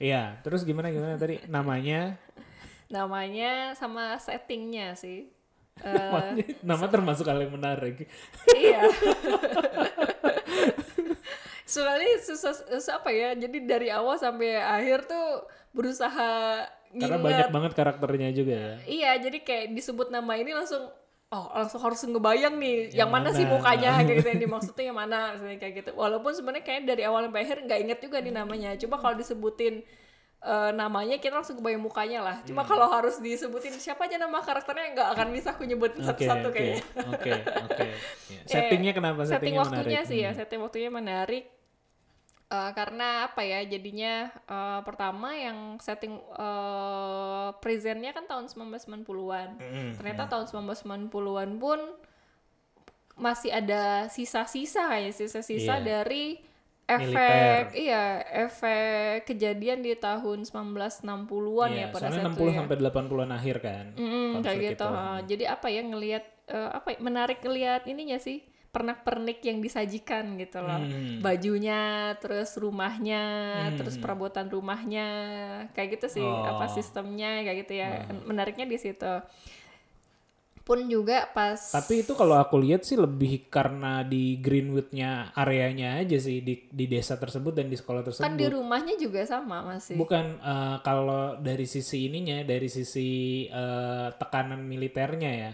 Iya, 0.00 0.22
terus 0.40 0.64
gimana 0.64 0.88
gimana 0.88 1.14
tadi 1.14 1.36
namanya? 1.52 2.16
Namanya 2.88 3.76
sama 3.76 4.16
settingnya 4.16 4.92
sih. 4.94 5.28
Eh, 5.80 6.44
Nama 6.60 6.84
termasuk 6.88 7.24
hal 7.24 7.40
yang 7.40 7.56
menarik. 7.56 8.04
iya. 8.52 8.84
Soalnya 11.64 12.18
susah, 12.18 12.52
susah 12.52 12.98
apa 12.98 13.08
ya? 13.08 13.32
Jadi 13.32 13.62
dari 13.62 13.88
awal 13.88 14.18
sampai 14.18 14.58
akhir 14.58 15.06
tuh 15.06 15.46
berusaha 15.70 16.66
Karena 16.90 17.16
nginget. 17.16 17.22
banyak 17.22 17.48
banget 17.48 17.72
karakternya 17.72 18.28
juga 18.34 18.54
ya. 18.58 18.74
Iya, 18.84 19.10
jadi 19.22 19.38
kayak 19.40 19.66
disebut 19.72 20.10
nama 20.10 20.34
ini 20.34 20.50
langsung 20.50 20.90
oh 21.30 21.46
langsung 21.54 21.78
harus 21.78 22.02
ngebayang 22.02 22.58
nih 22.58 22.76
yang, 22.90 23.06
Yang 23.06 23.10
mana, 23.10 23.28
sih 23.30 23.46
mana? 23.46 23.52
mukanya 23.54 23.88
kayak 23.96 24.18
gitu 24.18 24.28
yang 24.28 24.42
dimaksudnya 24.48 24.84
yang 24.90 24.98
mana 24.98 25.18
misalnya 25.32 25.58
kayak 25.58 25.74
gitu. 25.78 25.90
Walaupun 25.94 26.32
sebenarnya 26.34 26.64
kayak 26.64 26.80
dari 26.84 27.02
awal 27.06 27.26
sampai 27.26 27.40
akhir 27.42 27.58
nggak 27.66 27.80
inget 27.80 27.98
juga 28.00 28.18
nih 28.18 28.34
namanya. 28.34 28.70
Cuma 28.74 28.98
kalau 28.98 29.14
disebutin 29.14 29.74
eh, 30.40 30.70
namanya 30.72 31.20
kita 31.20 31.36
langsung 31.36 31.54
kebayang 31.54 31.80
mukanya 31.80 32.18
lah. 32.20 32.36
Hmm. 32.40 32.46
Cuma 32.48 32.62
kalau 32.64 32.88
harus 32.88 33.20
disebutin 33.20 33.76
siapa 33.76 34.08
aja 34.08 34.16
nama 34.16 34.40
karakternya 34.40 34.96
nggak 34.96 35.08
akan 35.14 35.28
bisa 35.30 35.52
aku 35.52 35.62
nyebutin 35.64 36.02
satu-satu 36.02 36.48
oke, 36.48 36.54
kayaknya. 36.56 36.82
oke, 37.06 37.30
oke. 37.62 37.84
Ya, 38.26 38.40
Settingnya 38.50 38.92
kenapa? 38.92 39.20
setting 39.22 39.54
Settingnya 39.54 39.60
waktunya 39.62 39.84
menarik? 40.00 40.10
sih 40.10 40.18
ya 40.18 40.30
Hmm. 40.30 40.38
setting 40.40 40.60
waktunya 40.60 40.90
menarik 40.90 41.44
Eh, 42.50 42.72
karena 42.74 43.30
apa 43.30 43.46
ya 43.46 43.62
jadinya 43.62 44.26
eh, 44.26 44.80
pertama 44.82 45.30
yang 45.32 45.78
setting 45.78 46.18
eh, 46.18 47.48
presentnya 47.56 48.10
kan 48.10 48.26
tahun 48.26 48.50
1990-an 48.50 49.48
Mm-mm. 49.54 49.88
ternyata 49.94 50.26
tahun 50.26 50.50
1990-an 50.50 51.50
pun 51.56 51.78
masih 53.14 53.52
ada 53.52 54.08
sisa-sisa 54.08 54.90
kayak 54.90 55.14
sisa-sisa 55.14 55.78
Iya. 55.78 55.84
dari 55.84 56.42
Militer. 56.90 57.06
efek 57.06 57.64
iya 57.78 58.04
efek 58.42 58.90
kejadian 59.24 59.78
di 59.78 59.94
tahun 59.94 60.42
1960-an 60.42 61.70
Iya, 61.70 61.80
ya 61.80 61.86
pada 61.88 62.02
soalnya 62.02 62.18
saat 62.18 62.34
itu 62.34 62.42
60 62.42 62.50
ya. 62.50 62.58
sampai 62.58 62.76
80-an 62.80 63.30
akhir 63.30 63.56
kan. 63.62 63.84
Mm, 63.94 64.30
kayak 64.42 64.58
gitu. 64.74 64.88
itu. 64.90 64.90
Jadi 65.28 65.44
apa 65.46 65.66
ya 65.70 65.82
ngelihat 65.86 66.24
eh, 66.48 66.70
apa 66.74 66.88
ya, 66.88 66.98
menarik 66.98 67.38
ngelihat 67.38 67.86
ininya 67.86 68.18
sih 68.18 68.42
pernak-pernik 68.70 69.42
yang 69.42 69.58
disajikan 69.58 70.38
gitu 70.38 70.62
loh. 70.62 70.78
Hmm. 70.78 71.18
Bajunya, 71.18 72.14
terus 72.22 72.54
rumahnya, 72.54 73.24
terus 73.74 73.98
perabotan 73.98 74.46
rumahnya, 74.46 75.08
kayak 75.74 75.98
gitu 75.98 76.06
sih 76.06 76.24
Oh. 76.24 76.46
apa 76.46 76.70
sistemnya 76.70 77.42
kayak 77.42 77.58
gitu 77.66 77.72
ya. 77.82 78.06
Menariknya 78.24 78.70
di 78.70 78.78
situ. 78.78 79.12
Pun 80.60 80.86
juga 80.86 81.26
pas 81.32 81.56
Tapi 81.58 82.04
itu 82.06 82.12
kalau 82.14 82.36
aku 82.38 82.60
lihat 82.60 82.86
sih 82.86 82.94
lebih 82.94 83.48
karena 83.50 84.06
di 84.06 84.38
Greenwood-nya 84.38 85.34
areanya 85.34 85.98
aja 85.98 86.20
sih 86.20 86.44
di 86.44 86.68
di 86.70 86.84
desa 86.86 87.18
tersebut 87.18 87.56
dan 87.56 87.66
di 87.66 87.74
sekolah 87.74 88.04
tersebut. 88.06 88.22
kan 88.22 88.38
di 88.38 88.46
rumahnya 88.46 88.94
juga 89.00 89.24
sama 89.26 89.64
masih. 89.66 89.98
Bukan 89.98 90.38
eh, 90.38 90.76
kalau 90.84 91.40
dari 91.40 91.66
sisi 91.66 92.06
ininya, 92.06 92.44
dari 92.46 92.68
sisi 92.70 93.08
eh, 93.50 94.08
tekanan 94.14 94.62
militernya 94.62 95.32
ya. 95.32 95.52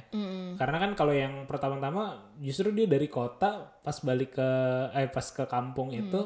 Karena 0.56 0.76
kan 0.80 0.92
kalau 0.92 1.12
yang 1.12 1.44
pertama-tama 1.44 2.34
justru 2.40 2.72
dia 2.72 2.84
dari 2.84 3.06
kota 3.06 3.72
pas 3.80 3.96
balik 4.02 4.36
ke 4.36 4.50
eh 4.92 5.08
pas 5.08 5.24
ke 5.24 5.44
kampung 5.46 5.88
Mm. 5.88 6.00
itu, 6.08 6.22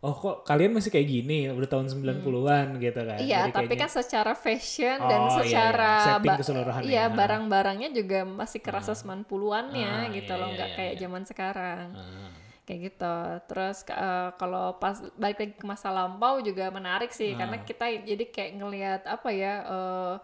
oh 0.00 0.14
kok 0.14 0.36
kalian 0.42 0.72
masih 0.72 0.88
kayak 0.88 1.06
gini 1.06 1.48
udah 1.48 1.68
tahun 1.68 1.92
90-an 1.92 2.66
gitu 2.78 3.00
kan. 3.00 3.20
Iya, 3.20 3.38
Jadi 3.46 3.52
tapi 3.52 3.64
kayaknya- 3.68 3.80
kan 3.84 3.90
secara 3.94 4.32
fashion 4.32 4.96
dan 4.98 5.20
Oh, 5.20 5.28
iya, 5.28 5.28
iya. 5.28 5.42
secara 5.44 5.92
Setting 6.00 6.36
keseluruhan 6.40 6.80
iya, 6.82 7.04
ya. 7.04 7.12
barang-barangnya 7.12 7.88
juga 7.90 8.18
masih 8.24 8.58
kerasa 8.58 8.92
90-annya 8.94 9.92
Ah, 10.02 10.08
gitu 10.08 10.32
iya, 10.32 10.40
loh, 10.40 10.48
iya, 10.48 10.54
nggak 10.56 10.68
iya, 10.68 10.76
kayak 10.78 10.94
iya. 10.94 11.00
zaman 11.00 11.22
sekarang. 11.22 11.86
Ah. 11.92 12.30
Kayak 12.62 12.80
gitu. 12.86 13.14
Terus 13.46 13.78
eh, 13.84 14.28
kalau 14.34 14.66
pas 14.74 14.96
balik 15.14 15.38
lagi 15.38 15.54
ke 15.54 15.64
masa 15.64 15.88
lampau 15.90 16.40
juga 16.40 16.70
menarik 16.70 17.10
sih 17.10 17.32
Ah. 17.32 17.38
karena 17.38 17.56
kita 17.60 17.84
jadi 18.00 18.24
kayak 18.26 18.52
ngelihat 18.56 19.02
apa 19.04 19.28
ya 19.30 19.54
eh 19.62 20.14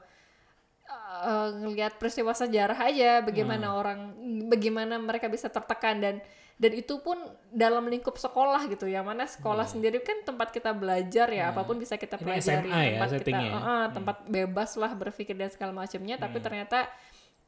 eh, 1.23 1.49
ngelihat 1.59 1.97
peristiwa 1.97 2.33
sejarah 2.33 2.79
aja 2.79 3.21
bagaimana 3.21 3.67
Ah. 3.67 3.77
orang 3.77 4.01
bagaimana 4.47 4.97
mereka 4.97 5.27
bisa 5.27 5.49
tertekan 5.49 5.99
dan 5.99 6.17
dan 6.57 6.73
itu 6.73 6.97
pun 6.99 7.21
dalam 7.47 7.85
lingkup 7.85 8.17
sekolah 8.17 8.65
gitu 8.67 8.85
ya 8.87 9.01
mana 9.01 9.25
sekolah 9.25 9.65
sendiri 9.67 10.01
kan 10.01 10.25
tempat 10.25 10.49
kita 10.51 10.73
belajar 10.73 11.29
ya 11.29 11.51
apa 11.51 11.63
pun 11.63 11.77
bisa 11.77 11.95
kita 11.95 12.17
pelajari 12.17 12.65
SMA 12.65 12.81
ya 12.83 12.91
tempat 12.95 13.07
kita 13.07 13.17
settingnya 13.19 13.47
ya? 13.47 13.53
eh, 13.53 13.67
eh, 13.67 13.87
tempat 13.93 14.17
bebas 14.27 14.71
lah 14.75 14.93
berpikir 14.93 15.35
dan 15.35 15.49
segala 15.49 15.73
macamnya 15.75 16.17
tapi 16.17 16.41
ternyata 16.41 16.89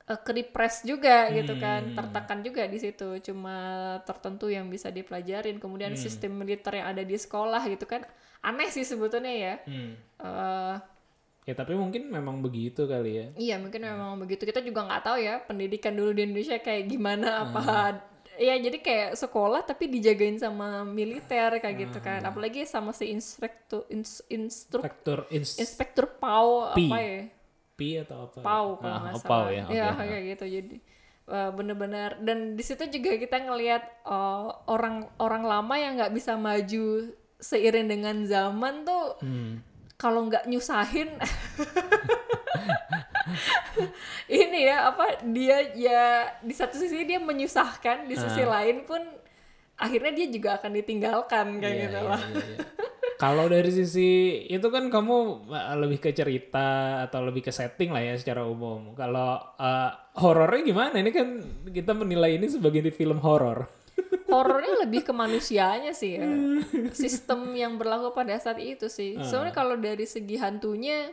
uh, 0.05 0.19
keripres 0.19 0.85
juga 0.85 1.33
gitu 1.33 1.57
kan 1.57 1.89
tertekan 1.95 2.39
juga 2.41 2.63
di 2.65 2.77
situ 2.77 3.09
cuma 3.23 3.57
tertentu 4.03 4.47
yang 4.47 4.69
bisa 4.69 4.89
dipelajarin 4.89 5.57
kemudian 5.57 5.97
sistem 5.97 6.37
militer 6.37 6.73
yang 6.75 6.89
ada 6.89 7.01
di 7.01 7.17
sekolah 7.17 7.65
gitu 7.67 7.85
kan 7.85 8.05
aneh 8.41 8.69
sih 8.69 8.85
sebetulnya 8.85 9.33
ya 9.33 9.55
Hmm. 9.65 9.93
Eh, 10.19 10.77
Ya 11.43 11.57
tapi 11.57 11.73
mungkin 11.73 12.13
memang 12.13 12.45
begitu 12.45 12.85
kali 12.85 13.13
ya. 13.15 13.27
iya 13.35 13.57
mungkin 13.57 13.81
memang 13.81 14.21
begitu 14.21 14.45
kita 14.45 14.61
juga 14.61 14.85
nggak 14.85 15.01
tahu 15.03 15.17
ya 15.17 15.41
pendidikan 15.41 15.97
dulu 15.97 16.13
di 16.13 16.29
Indonesia 16.29 16.61
kayak 16.61 16.85
gimana 16.87 17.49
apa 17.49 17.65
Hmm. 17.89 18.18
Iya 18.39 18.55
jadi 18.57 18.79
kayak 18.79 19.11
sekolah 19.15 19.67
tapi 19.67 19.91
dijagain 19.91 20.39
sama 20.39 20.87
militer 20.87 21.59
kayak 21.59 21.77
gitu 21.77 21.99
kan 21.99 22.23
Hmm. 22.23 22.31
apalagi 22.31 22.63
sama 22.65 22.95
si 22.95 23.11
instruktur 23.11 23.83
ins, 23.91 24.23
instruk 24.29 24.81
Faktor 24.81 25.27
ins 25.29 25.59
inspektur 25.59 26.07
PAU 26.17 26.71
apa 26.71 26.97
ya 26.99 27.21
P 27.75 27.81
atau 27.99 28.27
apa? 28.27 28.39
pau 28.39 28.69
kalau 28.75 28.91
Ah, 28.91 29.01
nggak 29.05 29.15
oh, 29.15 29.21
salah. 29.21 29.31
pau 29.31 29.47
ya. 29.49 29.63
Iya, 29.67 29.87
oke. 29.93 30.05
kayak 30.05 30.25
gitu 30.29 30.45
jadi 30.49 30.77
eh, 31.29 31.51
bener-bener 31.53 32.11
dan 32.21 32.39
di 32.55 32.63
situ 32.63 32.83
juga 32.89 33.11
kita 33.17 33.37
ngelihat 33.41 33.83
eh, 34.07 34.47
orang 34.67 34.97
orang 35.19 35.43
lama 35.43 35.75
yang 35.75 35.99
nggak 35.99 36.15
bisa 36.15 36.35
maju 36.35 36.87
seiring 37.37 37.87
dengan 37.87 38.17
zaman 38.23 38.83
tuh 38.83 39.19
Hmm. 39.19 39.63
kalau 39.95 40.27
nggak 40.27 40.47
nyusahin 40.47 41.11
ini 44.29 44.69
ya 44.69 44.91
apa 44.91 45.23
dia 45.29 45.73
ya 45.75 46.03
di 46.41 46.55
satu 46.55 46.77
sisi 46.77 47.05
dia 47.05 47.21
menyusahkan 47.21 48.09
di 48.09 48.15
sisi 48.15 48.43
Ah. 48.45 48.61
lain 48.61 48.85
pun 48.85 49.01
akhirnya 49.79 50.11
dia 50.11 50.27
juga 50.29 50.59
akan 50.59 50.71
ditinggalkan 50.75 51.47
kayak 51.63 51.75
Iya, 51.75 51.83
gitu 51.87 52.01
lah 52.03 52.23
iya, 52.23 52.45
iya. 52.45 52.59
Kalau 53.19 53.51
dari 53.51 53.67
sisi 53.75 54.11
itu 54.47 54.63
kan 54.71 54.87
kamu 54.95 55.17
uh, 55.51 55.75
lebih 55.75 55.99
ke 55.99 56.15
cerita 56.15 57.03
atau 57.03 57.27
lebih 57.27 57.43
ke 57.43 57.51
setting 57.51 57.91
lah 57.91 57.99
ya 57.99 58.15
secara 58.15 58.47
umum. 58.47 58.95
Kalau 58.95 59.35
uh, 59.59 59.91
horornya 60.23 60.63
gimana? 60.63 61.03
Ini 61.03 61.11
kan 61.11 61.29
kita 61.67 61.99
menilai 61.99 62.39
ini 62.39 62.47
sebagai 62.47 62.79
di 62.79 62.95
film 62.95 63.19
horor. 63.19 63.67
horornya 64.31 64.87
lebih 64.87 65.03
ke 65.03 65.11
manusianya 65.11 65.91
sih 65.91 66.23
ya 66.23 66.31
sistem 66.95 67.51
yang 67.59 67.75
berlaku 67.75 68.15
pada 68.15 68.39
saat 68.39 68.63
itu 68.63 68.87
sih 68.87 69.19
soalnya 69.19 69.51
kalau 69.51 69.75
dari 69.75 70.07
segi 70.07 70.39
hantunya 70.39 71.11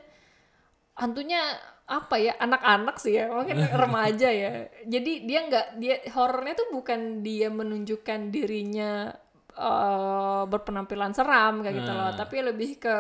hantunya 0.94 1.42
apa 1.86 2.18
ya 2.18 2.34
anak-anak 2.42 2.98
sih 2.98 3.22
ya 3.22 3.30
mungkin 3.30 3.62
remaja 3.82 4.30
ya. 4.30 4.70
Jadi 4.90 5.26
dia 5.30 5.40
nggak 5.46 5.68
dia 5.78 5.96
horornya 6.18 6.54
tuh 6.58 6.68
bukan 6.74 7.22
dia 7.22 7.54
menunjukkan 7.54 8.34
dirinya 8.34 9.14
eh, 9.54 10.44
berpenampilan 10.50 11.14
seram 11.14 11.62
kayak 11.62 11.76
gitu 11.78 11.92
loh. 11.94 12.12
Tapi 12.18 12.36
lebih 12.42 12.82
ke 12.82 12.96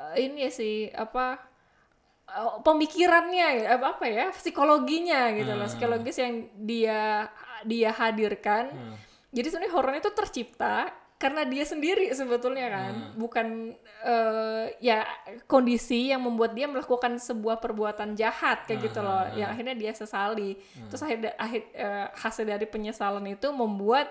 eh, 0.00 0.14
ini 0.24 0.48
sih 0.48 0.88
apa 0.88 1.36
eh, 2.28 2.54
pemikirannya 2.64 3.68
apa 3.68 3.86
apa 4.00 4.04
ya 4.08 4.26
psikologinya 4.32 5.36
gitu 5.36 5.52
loh. 5.52 5.68
Psikologis 5.68 6.16
yang 6.20 6.48
dia 6.56 7.28
dia 7.68 7.92
hadirkan. 7.92 8.72
Jadi 9.30 9.46
sebenarnya 9.46 9.74
horornya 9.76 10.00
itu 10.02 10.12
tercipta 10.16 10.99
karena 11.20 11.44
dia 11.44 11.68
sendiri 11.68 12.08
sebetulnya 12.16 12.72
kan. 12.72 12.92
Bukan 13.12 13.76
eh, 14.08 14.64
ya 14.80 15.04
kondisi 15.44 16.08
yang 16.08 16.24
membuat 16.24 16.56
dia 16.56 16.64
melakukan 16.64 17.20
sebuah 17.20 17.60
perbuatan 17.60 18.16
jahat 18.16 18.64
kayak 18.64 18.88
gitu 18.88 19.04
loh. 19.04 19.28
Yang 19.36 19.48
akhirnya 19.52 19.76
dia 19.76 19.92
sesali. 19.92 20.56
Terus 20.88 21.04
akhir 21.04 21.36
akhir 21.36 21.62
eh, 21.76 22.06
hasil 22.16 22.44
dari 22.48 22.64
penyesalan 22.64 23.28
itu 23.28 23.52
membuat 23.52 24.08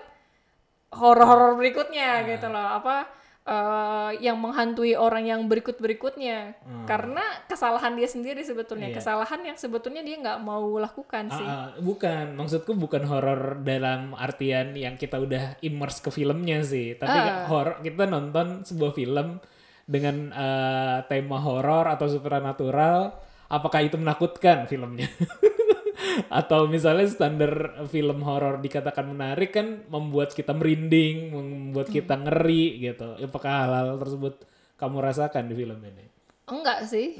horor-horor 0.94 1.58
berikutnya 1.58 2.22
gitu 2.30 2.46
loh. 2.46 2.78
Apa 2.78 3.10
uh, 3.50 4.14
yang 4.16 4.38
menghantui 4.38 4.94
orang 4.94 5.26
yang 5.26 5.44
berikut 5.44 5.76
berikutnya 5.76 6.54
Hmm. 6.62 6.86
karena 6.86 7.20
kesalahan 7.44 7.92
dia 7.92 8.06
sendiri 8.06 8.40
sebetulnya 8.40 8.88
Iya. 8.88 8.96
kesalahan 8.96 9.40
yang 9.42 9.58
sebetulnya 9.58 10.00
dia 10.00 10.16
nggak 10.16 10.38
mau 10.40 10.78
lakukan 10.78 11.26
sih 11.28 11.42
Ah, 11.42 11.68
ah, 11.68 11.68
bukan, 11.76 12.38
maksudku 12.38 12.72
bukan 12.74 13.02
horor 13.04 13.58
dalam 13.60 14.14
artian 14.14 14.72
yang 14.72 14.94
kita 14.94 15.18
udah 15.18 15.58
immerse 15.60 15.98
ke 15.98 16.08
filmnya 16.08 16.62
sih, 16.62 16.94
tapi 16.94 17.18
Ah. 17.18 17.44
horor 17.44 17.82
kita 17.82 18.06
nonton 18.06 18.62
sebuah 18.62 18.92
film 18.92 19.42
dengan 19.84 20.30
eh, 20.30 20.98
tema 21.04 21.42
horor 21.42 21.90
atau 21.90 22.06
supernatural, 22.06 23.10
apakah 23.48 23.82
itu 23.82 23.98
menakutkan 23.98 24.64
filmnya? 24.64 25.10
atau 26.40 26.66
misalnya 26.66 27.06
standar 27.08 27.84
film 27.88 28.22
horor 28.24 28.60
dikatakan 28.60 29.06
menarik 29.08 29.50
kan 29.54 29.84
membuat 29.88 30.32
kita 30.32 30.52
merinding, 30.52 31.32
membuat 31.32 31.88
kita 31.88 32.16
ngeri 32.16 32.80
gitu. 32.80 33.16
Apakah 33.20 33.52
hal-hal 33.66 33.96
tersebut 34.00 34.34
kamu 34.76 34.96
rasakan 35.00 35.50
di 35.50 35.54
film 35.54 35.80
ini? 35.84 36.10
enggak 36.50 36.82
sih 36.82 37.14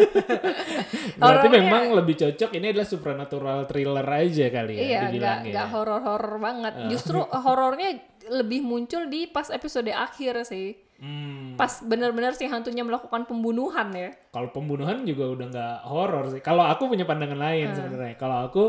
Berarti 1.20 1.46
Horornya- 1.48 1.50
memang 1.60 1.82
lebih 1.92 2.14
cocok 2.16 2.50
ini 2.56 2.66
adalah 2.72 2.88
supernatural 2.88 3.58
thriller 3.68 4.06
aja 4.08 4.46
kali 4.48 4.72
ya 4.74 4.82
iya 4.82 5.00
dibilangnya. 5.06 5.52
nggak 5.52 5.68
horor-horor 5.76 6.34
banget 6.40 6.74
justru 6.88 7.20
horornya 7.20 8.00
lebih 8.32 8.64
muncul 8.64 9.06
di 9.12 9.28
pas 9.28 9.52
episode 9.52 9.92
akhir 9.92 10.46
sih 10.48 10.72
Hmm, 11.02 11.58
pas 11.58 11.82
benar-benar 11.82 12.30
si 12.38 12.46
hantunya 12.46 12.86
melakukan 12.86 13.26
pembunuhan 13.26 13.90
ya 13.90 14.14
kalau 14.30 14.54
pembunuhan 14.54 15.02
juga 15.02 15.34
udah 15.34 15.46
nggak 15.50 15.76
horor 15.90 16.30
sih. 16.30 16.38
Kalau 16.38 16.62
aku 16.62 16.86
punya 16.86 17.02
pandangan 17.02 17.42
lain 17.42 17.74
sebenarnya. 17.74 18.14
Kalau 18.14 18.38
aku 18.46 18.64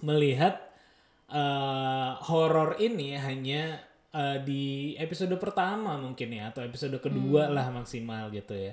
melihat 0.00 0.56
eh, 1.28 2.10
horor 2.24 2.80
ini 2.80 3.20
hanya 3.20 3.76
eh, 4.16 4.40
di 4.40 4.96
episode 4.96 5.36
pertama 5.36 6.00
mungkin 6.00 6.32
ya 6.32 6.48
atau 6.48 6.64
episode 6.64 6.96
kedua 7.04 7.52
lah 7.52 7.68
maksimal 7.68 8.32
gitu 8.32 8.56
ya. 8.56 8.72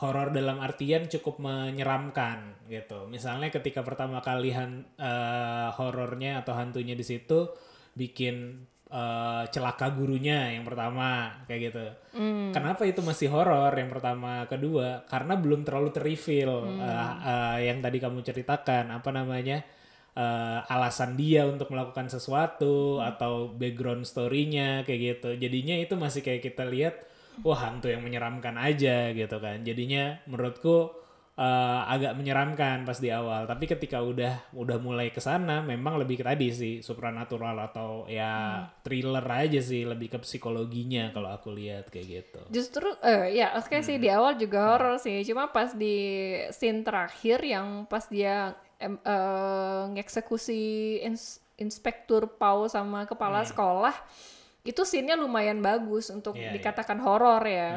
Horor 0.00 0.32
dalam 0.32 0.58
artian 0.64 1.06
cukup 1.06 1.38
menyeramkan 1.38 2.66
gitu. 2.66 3.04
Misalnya 3.06 3.52
ketika 3.52 3.84
pertama 3.84 4.24
kali 4.24 4.48
han- 4.48 4.88
eh, 4.96 5.68
horornya 5.76 6.40
atau 6.40 6.56
hantunya 6.56 6.96
di 6.96 7.04
situ 7.04 7.52
bikin 7.92 8.64
eh, 8.94 9.42
celaka 9.50 9.90
gurunya 9.90 10.54
yang 10.54 10.62
pertama 10.62 11.34
kayak 11.50 11.60
gitu. 11.70 11.86
Kenapa 12.54 12.86
itu 12.86 13.02
masih 13.02 13.26
horor 13.34 13.74
yang 13.74 13.90
pertama, 13.90 14.46
kedua? 14.46 15.02
Karena 15.10 15.34
belum 15.34 15.66
terlalu 15.66 15.90
terreveal 15.90 16.78
eh, 16.78 17.10
eh, 17.26 17.58
yang 17.74 17.82
tadi 17.82 17.98
kamu 17.98 18.22
ceritakan 18.22 18.94
apa 18.94 19.10
namanya 19.10 19.66
eh, 20.14 20.58
alasan 20.70 21.18
dia 21.18 21.42
untuk 21.44 21.74
melakukan 21.74 22.06
sesuatu 22.06 23.02
atau 23.02 23.50
background 23.50 24.06
story-nya 24.06 24.86
kayak 24.86 25.00
gitu. 25.18 25.30
Jadinya 25.42 25.74
itu 25.74 25.98
masih 25.98 26.22
kayak 26.22 26.46
kita 26.46 26.62
lihat 26.70 26.94
wah 27.42 27.58
hantu 27.66 27.90
yang 27.90 28.06
menyeramkan 28.06 28.54
aja 28.54 29.10
gitu 29.10 29.36
kan. 29.42 29.66
Jadinya 29.66 30.22
menurutku 30.30 31.03
eh, 31.34 31.80
agak 31.90 32.14
menyeramkan 32.14 32.82
pas 32.82 32.94
di 32.96 33.10
awal. 33.10 33.44
Tapi 33.44 33.66
ketika 33.66 33.98
udah 33.98 34.54
udah 34.54 34.78
mulai 34.78 35.10
ke 35.10 35.18
sana 35.18 35.60
memang 35.60 35.98
lebih 35.98 36.22
ke 36.22 36.24
tadi 36.24 36.48
sih 36.48 36.74
supernatural 36.78 37.58
atau 37.60 38.06
ya 38.06 38.62
thriller 38.80 39.26
aja 39.26 39.58
sih 39.58 39.82
lebih 39.82 40.14
ke 40.14 40.18
psikologinya 40.22 41.10
kalau 41.10 41.30
aku 41.30 41.50
lihat 41.50 41.90
kayak 41.90 42.06
gitu. 42.06 42.40
Justru 42.50 42.86
eh 43.02 43.34
ya 43.34 43.58
oke 43.58 43.82
sih 43.82 43.98
di 43.98 44.06
awal 44.06 44.38
juga 44.38 44.74
horor 44.74 44.96
sih. 44.96 45.26
Cuma 45.26 45.50
pas 45.50 45.74
di 45.74 45.96
scene 46.50 46.86
terakhir 46.86 47.42
yang 47.42 47.82
pas 47.84 48.06
dia 48.06 48.54
em, 48.78 48.94
eh, 48.96 49.82
ngeksekusi 49.94 50.62
ins- 51.02 51.42
inspektur 51.54 52.26
Pau 52.34 52.66
sama 52.66 53.06
kepala 53.06 53.42
sekolah 53.42 53.94
itu 54.64 54.80
scene-nya 54.80 55.14
lumayan 55.14 55.60
bagus 55.60 56.08
untuk 56.08 56.34
Iya, 56.34 56.48
iya. 56.48 56.52
dikatakan 56.56 56.98
horor 56.98 57.42
ya. 57.44 57.70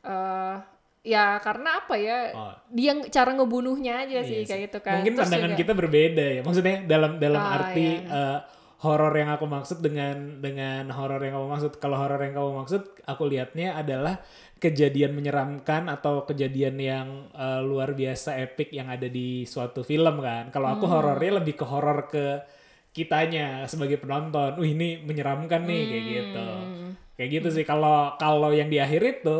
Eh, 0.00 0.56
ya 1.02 1.38
karena 1.38 1.80
apa 1.80 1.94
ya? 1.94 2.18
Oh. 2.32 2.54
Dia 2.68 2.92
cara 3.08 3.30
ngebunuhnya 3.32 4.04
aja 4.04 4.18
sih 4.22 4.42
Iya 4.42 4.46
kayak 4.46 4.62
gitu 4.68 4.78
kan. 4.80 4.94
Mungkin 5.00 5.14
Terus 5.14 5.24
pandangan 5.24 5.50
juga- 5.50 5.60
kita 5.60 5.72
berbeda 5.72 6.24
ya. 6.28 6.40
Maksudnya 6.42 6.76
dalam 6.84 7.12
dalam 7.16 7.40
Ah, 7.40 7.54
arti 7.56 7.86
iya. 7.98 8.08
eh, 8.08 8.38
horor 8.78 9.10
yang 9.12 9.30
aku 9.30 9.44
maksud 9.44 9.78
dengan 9.78 10.16
dengan 10.38 10.84
horor 10.90 11.18
yang 11.18 11.34
kamu 11.34 11.48
maksud. 11.50 11.72
Kalau 11.76 11.96
horor 11.96 12.20
yang 12.20 12.32
kamu 12.32 12.50
maksud, 12.56 12.82
aku 13.02 13.22
lihatnya 13.24 13.74
adalah 13.74 14.22
kejadian 14.58 15.14
menyeramkan 15.14 15.86
atau 15.86 16.22
kejadian 16.24 16.76
yang 16.76 17.06
eh, 17.32 17.60
luar 17.60 17.92
biasa 17.92 18.38
epic 18.38 18.70
yang 18.70 18.86
ada 18.86 19.06
di 19.06 19.42
suatu 19.44 19.82
film 19.82 20.18
kan. 20.18 20.50
Kalau 20.50 20.72
aku 20.72 20.84
Hmm. 20.84 20.94
horornya 20.94 21.38
lebih 21.38 21.54
ke 21.54 21.64
horor 21.64 22.06
ke 22.06 22.42
kitanya 22.90 23.62
sebagai 23.64 23.98
penonton. 23.98 24.58
Wih 24.58 24.74
ini 24.74 24.98
menyeramkan 25.00 25.62
nih 25.62 25.82
kayak 25.84 26.04
gitu. 26.08 26.48
Hmm. 26.48 26.90
Kayak 27.14 27.30
gitu 27.32 27.48
sih. 27.52 27.64
Kalau 27.64 28.14
kalau 28.16 28.50
yang 28.50 28.66
di 28.66 28.78
akhir 28.78 29.02
itu 29.20 29.38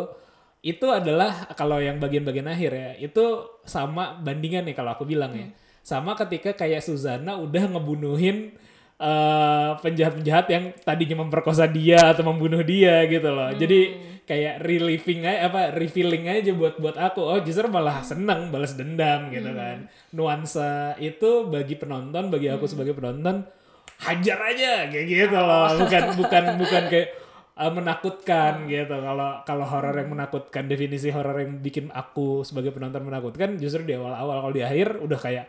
itu 0.58 0.86
adalah 0.90 1.46
kalau 1.54 1.78
yang 1.78 2.02
bagian-bagian 2.02 2.50
akhir 2.50 2.72
ya 2.74 2.90
itu 2.98 3.46
sama 3.62 4.18
bandingan 4.18 4.66
nih 4.66 4.74
kalau 4.74 4.94
aku 4.94 5.06
bilang 5.06 5.34
ya. 5.34 5.48
Sama 5.86 6.12
ketika 6.18 6.52
kayak 6.52 6.84
Suzana 6.84 7.38
udah 7.40 7.64
ngebunuhin 7.72 8.52
eh, 8.98 9.70
penjahat-penjahat 9.80 10.46
yang 10.50 10.64
tadinya 10.82 11.24
memperkosa 11.24 11.64
dia 11.70 12.12
atau 12.12 12.26
membunuh 12.26 12.60
dia 12.66 13.06
gitu 13.06 13.30
loh. 13.30 13.54
Jadi 13.54 13.80
kayak 14.28 14.60
relieving 14.60 15.24
aja 15.24 15.48
apa 15.48 15.72
refilling 15.72 16.28
aja 16.28 16.52
buat 16.52 16.76
buat 16.76 17.00
aku. 17.00 17.22
Oh 17.24 17.40
justru 17.40 17.70
malah 17.72 18.04
seneng 18.04 18.52
balas 18.52 18.76
dendam 18.76 19.32
gitu 19.32 19.48
kan. 19.54 19.88
Nuansa 20.12 20.98
itu 21.00 21.48
bagi 21.48 21.78
penonton 21.80 22.28
bagi 22.28 22.52
aku 22.52 22.68
sebagai 22.68 22.92
penonton 22.92 23.46
hajar 24.04 24.38
aja 24.52 24.90
kayak 24.90 25.06
gitu 25.06 25.38
loh. 25.38 25.72
Bukan 25.80 26.04
bukan 26.20 26.44
bukan 26.60 26.82
kayak 26.92 27.08
uh, 27.58 27.68
menakutkan 27.68 28.64
gitu 28.64 28.94
kalau 28.94 29.42
kalau 29.42 29.64
horor 29.64 29.92
yang 29.92 30.08
menakutkan 30.08 30.64
definisi 30.64 31.10
horor 31.10 31.36
yang 31.38 31.58
bikin 31.58 31.90
aku 31.90 32.40
sebagai 32.40 32.70
penonton 32.70 33.02
menakutkan 33.02 33.58
justru 33.58 33.82
di 33.82 33.92
awal-awal 33.92 34.40
kalau 34.40 34.54
di 34.54 34.62
akhir 34.62 34.96
udah 34.96 35.18
kayak 35.18 35.46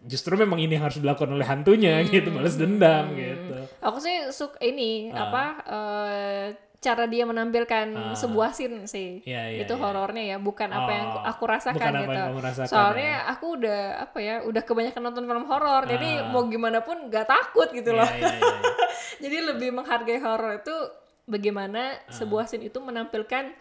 justru 0.00 0.32
memang 0.34 0.56
ini 0.56 0.74
harus 0.74 0.96
dilakukan 0.96 1.28
oleh 1.30 1.44
hantunya 1.44 2.00
gitu 2.02 2.32
balas 2.32 2.56
dendam 2.56 3.12
gitu 3.12 3.52
Aku 3.80 3.96
sih 3.96 4.28
suka 4.30 4.56
ini 4.60 5.08
Ah. 5.08 5.28
apa 5.28 5.44
eh, 5.62 6.46
cara 6.78 7.04
dia 7.04 7.24
menampilkan 7.24 8.16
sebuah 8.16 8.52
scene 8.52 8.84
sih. 8.84 9.20
Iya, 9.20 9.52
iya, 9.52 9.60
itu 9.60 9.72
iya. 9.72 9.80
horornya 9.82 10.24
ya, 10.26 10.36
bukan 10.36 10.64
apa 10.66 10.90
yang 10.90 11.06
Oh, 11.10 11.24
aku 11.28 11.42
rasakan 11.44 11.76
bukan 11.76 11.92
apa 11.92 12.00
gitu. 12.00 12.12
yang 12.14 12.24
kamu 12.26 12.40
rasakan, 12.42 12.72
Soalnya 12.72 13.12
ya. 13.14 13.28
aku 13.28 13.46
udah 13.52 13.80
apa 14.00 14.18
ya, 14.18 14.34
udah 14.40 14.62
kebanyakan 14.64 15.02
nonton 15.02 15.24
film 15.24 15.44
horor, 15.44 15.82
jadi 15.84 16.08
Ah. 16.18 16.28
mau 16.28 16.44
gimana 16.46 16.80
pun 16.80 17.08
gak 17.08 17.24
takut 17.26 17.68
gitu 17.70 17.92
loh. 17.92 18.04
Iya, 18.04 18.16
iya, 18.16 18.32
iya, 18.32 18.48
iya. 18.56 18.72
jadi 19.18 19.36
lebih 19.46 19.68
menghargai 19.70 20.20
horor 20.20 20.56
itu 20.56 20.76
bagaimana 21.24 21.98
Ah. 21.98 22.12
sebuah 22.12 22.44
scene 22.44 22.66
itu 22.66 22.78
menampilkan 22.78 23.52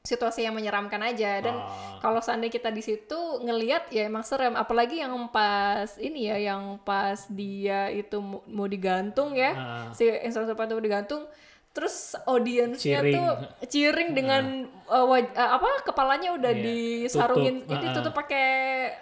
situasi 0.00 0.42
yang 0.42 0.52
menyeramkan 0.52 0.98
aja 1.00 1.38
dan 1.40 1.54
Oh. 1.54 1.70
kalau 2.00 2.18
seandainya 2.18 2.50
kita 2.52 2.68
di 2.68 2.82
situ 2.82 3.14
ngelihat 3.38 3.86
ya 3.88 4.02
emang 4.04 4.22
serem 4.22 4.54
apalagi 4.54 4.98
yang 4.98 5.14
pas 5.28 5.94
ini 5.96 6.26
ya 6.26 6.42
yang 6.44 6.76
pas 6.78 7.22
dia 7.28 7.86
itu 7.88 8.18
mau 8.44 8.66
digantung 8.66 9.32
ya 9.32 9.50
Ah. 9.52 9.86
si 9.92 10.10
instruktur 10.10 10.58
itu 10.58 10.74
mau 10.74 10.82
digantung 10.82 11.22
terus 11.72 11.96
audiensnya 12.22 13.00
Cheering. 13.00 13.14
tuh 13.16 13.30
cheering 13.64 14.10
dengan 14.12 14.44
uh, 14.84 15.08
waj- 15.08 15.32
uh, 15.32 15.56
apa 15.56 15.80
kepalanya 15.82 16.36
udah 16.36 16.52
Iya, 16.52 16.64
disarungin. 17.08 17.64
tutup. 17.64 17.72
ini 17.74 17.86
tutup 17.90 18.12
pakai 18.12 18.46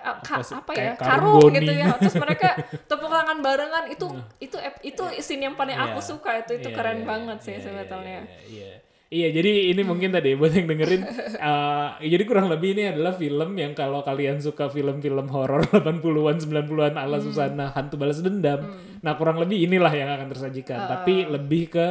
uh, 0.00 0.16
ka- 0.20 0.38
Apa 0.38 0.72
ya 0.72 0.92
karung 0.94 1.50
gitu 1.50 1.66
ya. 1.68 1.98
Terus 1.98 2.14
mereka 2.14 2.54
tepuk 2.88 3.10
tangan 3.10 3.38
barengan. 3.40 3.84
Itu 3.88 4.06
itu 4.38 4.54
ep- 4.56 4.82
itu 4.82 5.02
scene 5.18 5.44
yang 5.44 5.54
paling 5.54 5.74
aku 5.74 5.98
Iya. 5.98 6.08
suka 6.08 6.30
itu 6.38 6.52
itu 6.56 6.68
Iya, 6.70 6.76
keren 6.76 6.98
iya, 6.98 7.06
banget 7.06 7.38
sih 7.42 7.54
iya, 7.54 7.60
sebetulnya. 7.60 8.20
Iya, 8.22 8.40
iya. 8.46 8.72
Iya, 9.10 9.28
jadi 9.34 9.74
ini 9.74 9.82
mungkin 9.82 10.14
tadi 10.14 10.38
buat 10.38 10.54
yang 10.54 10.70
dengerin, 10.70 11.02
eh, 11.50 11.88
jadi 12.06 12.22
kurang 12.22 12.46
lebih 12.46 12.78
ini 12.78 12.94
adalah 12.94 13.10
film 13.10 13.58
yang 13.58 13.74
kalau 13.74 14.06
kalian 14.06 14.38
suka 14.38 14.70
film-film 14.70 15.26
horor 15.26 15.66
80-an, 15.74 16.38
90-an 16.38 16.94
ala 16.94 17.18
Susana 17.18 17.74
Hantu 17.74 17.98
Balas 17.98 18.22
Dendam, 18.22 18.70
nah 19.02 19.18
kurang 19.18 19.42
lebih 19.42 19.58
inilah 19.60 19.90
yang 19.90 20.14
akan 20.14 20.30
tersajikan. 20.30 20.86
Tapi 20.86 21.26
lebih 21.26 21.62
ke 21.68 21.86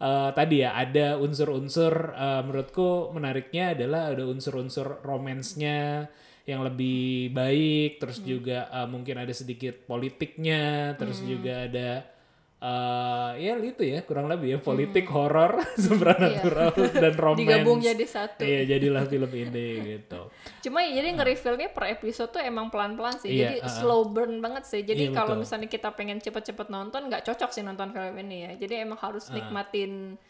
eh, 0.00 0.30
tadi 0.32 0.64
ya 0.64 0.74
ada 0.74 1.20
unsur-unsur 1.20 2.16
eh, 2.16 2.42
menurutku 2.42 3.12
menariknya 3.12 3.76
adalah 3.76 4.10
ada 4.10 4.24
unsur-unsur 4.26 5.04
romansnya 5.04 6.08
yang 6.48 6.66
lebih 6.66 7.30
baik, 7.36 8.00
terus 8.00 8.18
juga 8.24 8.66
eh, 8.72 8.88
mungkin 8.88 9.20
ada 9.20 9.32
sedikit 9.36 9.86
politiknya, 9.86 10.96
terus 10.96 11.20
juga 11.22 11.68
ada 11.68 12.19
eh 12.60 13.30
ya 13.40 13.56
itu 13.56 13.82
ya 13.88 14.04
kurang 14.04 14.28
lebih 14.28 14.48
ya 14.52 14.58
politik 14.60 15.08
horor 15.08 15.64
supernatural 15.84 16.76
dan 16.76 17.14
romance 17.16 17.40
digabung 17.40 17.80
jadi 17.80 18.04
satu 18.04 18.44
iya 18.44 18.68
jadilah 18.68 19.08
film 19.08 19.32
ini 19.32 19.96
gitu 19.96 20.28
Cuma 20.60 20.84
ya 20.84 21.00
jadi 21.00 21.16
nge-revealnya 21.16 21.68
per 21.72 21.84
episode 21.88 22.30
tuh 22.36 22.42
emang 22.44 22.68
pelan-pelan 22.68 23.16
sih. 23.16 23.32
Iya, 23.32 23.40
jadi 23.40 23.56
uh-uh. 23.64 23.76
slow 23.80 24.02
burn 24.12 24.44
banget 24.44 24.64
sih. 24.68 24.84
Jadi 24.84 25.08
Iya, 25.08 25.16
kalau 25.16 25.34
misalnya 25.40 25.68
kita 25.72 25.88
pengen 25.96 26.20
cepet-cepet 26.20 26.68
nonton 26.68 27.08
nggak 27.08 27.24
cocok 27.24 27.50
sih 27.50 27.64
nonton 27.64 27.96
film 27.96 28.16
ini 28.20 28.36
ya. 28.44 28.52
Jadi 28.60 28.84
emang 28.84 29.00
harus 29.00 29.32
nikmatin 29.32 30.20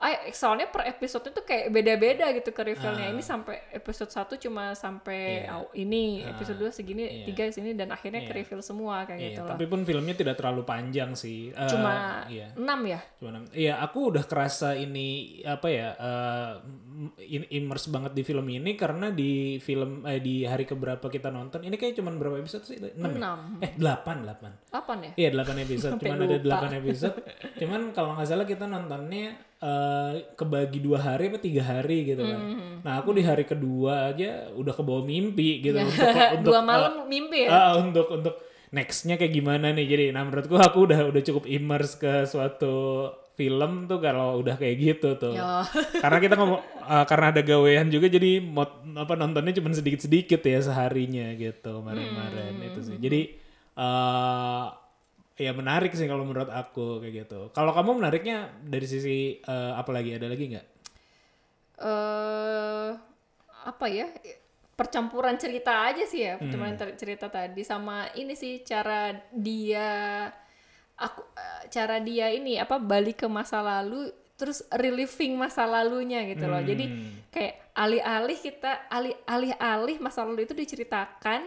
Ay, 0.00 0.32
soalnya 0.32 0.64
per 0.66 0.88
episode 0.88 1.28
itu 1.28 1.44
kayak 1.44 1.68
beda-beda 1.68 2.32
gitu 2.32 2.50
ke 2.50 2.64
revealnya. 2.64 3.12
Ini 3.12 3.20
sampai 3.20 3.68
episode 3.70 4.08
1 4.08 4.40
cuma 4.40 4.72
sampai 4.72 5.44
Iya. 5.44 5.52
aw- 5.52 5.72
ini, 5.74 6.24
episode 6.24 6.56
2 6.56 6.72
segini, 6.72 7.04
Iya. 7.04 7.24
tiga 7.28 7.44
sini 7.48 7.76
dan 7.76 7.92
akhirnya 7.92 8.24
ke 8.24 8.32
reveal 8.32 8.60
semua 8.60 9.04
kayak 9.04 9.20
Iya, 9.20 9.28
gitu 9.30 9.40
loh. 9.44 9.50
tapi 9.52 9.64
pun 9.66 9.84
filmnya 9.84 10.16
tidak 10.16 10.34
terlalu 10.34 10.64
panjang 10.64 11.12
sih. 11.12 11.52
Eh, 11.52 11.68
Cuma 11.68 12.24
iya. 12.26 12.48
6 12.56 12.80
ya? 12.82 13.00
Cuma 13.20 13.28
enam. 13.30 13.44
Iya, 13.52 13.76
aku 13.78 14.08
udah 14.08 14.24
kerasa 14.24 14.72
ini 14.72 15.08
apa 15.44 15.68
ya 15.68 15.88
in- 17.20 17.48
immerse 17.50 17.88
banget 17.88 18.12
di 18.12 18.22
film 18.22 18.46
ini 18.46 18.72
karena 18.74 19.08
di 19.10 19.30
film 19.58 20.04
eh, 20.04 20.16
di 20.18 20.44
hari 20.44 20.64
keberapa 20.64 21.06
kita 21.06 21.28
nonton 21.28 21.60
ini 21.60 21.76
kayak 21.76 21.92
cuman 21.94 22.16
berapa 22.16 22.40
episode 22.40 22.64
sih? 22.64 22.80
6 22.80 22.96
ya? 22.96 23.20
Enam. 23.20 23.40
Eh, 23.60 23.72
8, 23.76 24.24
8. 24.24 24.52
8 24.72 24.96
ya? 25.02 25.12
Iya 25.18 25.28
8 25.34 25.56
episode, 25.60 25.92
cuman 26.00 26.16
ada 26.18 26.36
lupa. 26.36 26.56
8 26.64 26.80
episode. 26.80 27.16
Cuman 27.56 27.80
kalau 27.92 28.16
nggak 28.16 28.24
salah 28.26 28.44
kita 28.44 28.64
nontonnya 28.64 29.49
eh, 29.60 30.12
kebagi 30.32 30.80
dua 30.80 30.98
hari 30.98 31.28
apa 31.28 31.38
tiga 31.38 31.62
hari 31.62 32.04
gitu 32.04 32.20
kan. 32.20 32.40
Mm-hmm. 32.40 32.74
Nah 32.80 32.92
aku 32.96 33.12
di 33.12 33.20
hari 33.20 33.44
kedua 33.44 34.08
aja 34.08 34.48
udah 34.50 34.72
kebawa 34.72 35.02
mimpi 35.02 35.60
gitu 35.60 35.76
Ya, 35.76 35.84
untuk 35.84 36.00
untuk 36.40 36.48
Dua 36.48 36.60
malam 36.60 37.04
mimpi 37.06 37.44
ya? 37.44 37.48
ah, 37.50 37.72
untuk 37.76 38.08
untuk 38.08 38.34
nextnya 38.70 39.14
kayak 39.14 39.32
gimana 39.32 39.70
nih. 39.70 39.84
Jadi 39.84 40.04
nah 40.10 40.22
menurutku 40.22 40.54
aku 40.54 40.88
udah 40.88 41.10
udah 41.10 41.22
cukup 41.22 41.44
immerse 41.44 41.94
ke 41.94 42.24
suatu 42.24 43.08
film 43.34 43.84
tuh 43.84 43.96
kalau 43.98 44.36
udah 44.38 44.56
kayak 44.56 44.76
gitu 44.76 45.16
tuh. 45.16 45.32
Karena 46.04 46.18
kita 46.18 46.34
ngomong 46.34 46.60
eh, 46.80 47.04
karena 47.04 47.26
ada 47.28 47.40
gawean 47.40 47.88
juga 47.88 48.06
jadi 48.06 48.40
mod, 48.40 48.68
apa 48.94 49.12
nontonnya 49.14 49.52
cuma 49.52 49.70
sedikit-sedikit 49.70 50.40
ya 50.40 50.60
seharinya 50.60 51.32
gitu 51.34 51.80
kemarin-kemarin 51.80 52.52
Hmm. 52.54 52.68
itu 52.68 52.80
sih. 52.82 52.96
Jadi 52.96 53.20
eh 53.76 54.64
ya 55.40 55.56
menarik 55.56 55.96
sih 55.96 56.04
kalau 56.04 56.28
menurut 56.28 56.52
aku 56.52 57.00
kayak 57.00 57.24
gitu. 57.24 57.48
Kalau 57.50 57.72
kamu 57.72 58.04
menariknya 58.04 58.52
dari 58.60 58.84
sisi 58.84 59.40
eh, 59.40 59.72
apa 59.72 59.88
lagi? 59.90 60.12
Ada 60.12 60.28
lagi 60.28 60.44
nggak? 60.52 60.66
eh 61.80 62.90
apa 63.64 63.86
ya 63.88 64.08
percampuran 64.76 65.36
cerita 65.36 65.88
aja 65.88 66.04
sih 66.04 66.24
ya 66.24 66.36
percampuran 66.36 66.76
Hmm. 66.76 66.96
cerita 66.96 67.26
tadi 67.28 67.64
sama 67.64 68.08
ini 68.12 68.36
sih 68.36 68.60
cara 68.60 69.12
dia 69.32 70.28
aku 70.96 71.20
eh, 71.36 71.62
cara 71.68 71.96
dia 72.00 72.28
ini 72.28 72.56
apa 72.56 72.76
balik 72.76 73.24
ke 73.24 73.28
masa 73.28 73.64
lalu 73.64 74.12
terus 74.36 74.64
reliving 74.72 75.36
masa 75.36 75.64
lalunya 75.64 76.24
gitu 76.28 76.48
loh 76.48 76.60
jadi 76.60 76.84
Hmm. 76.84 77.12
kayak 77.28 77.54
alih-alih 77.76 78.38
kita 78.40 78.88
alih 78.88 79.16
alih-alih 79.24 79.96
masa 80.00 80.24
lalu 80.24 80.44
itu 80.44 80.52
diceritakan 80.52 81.44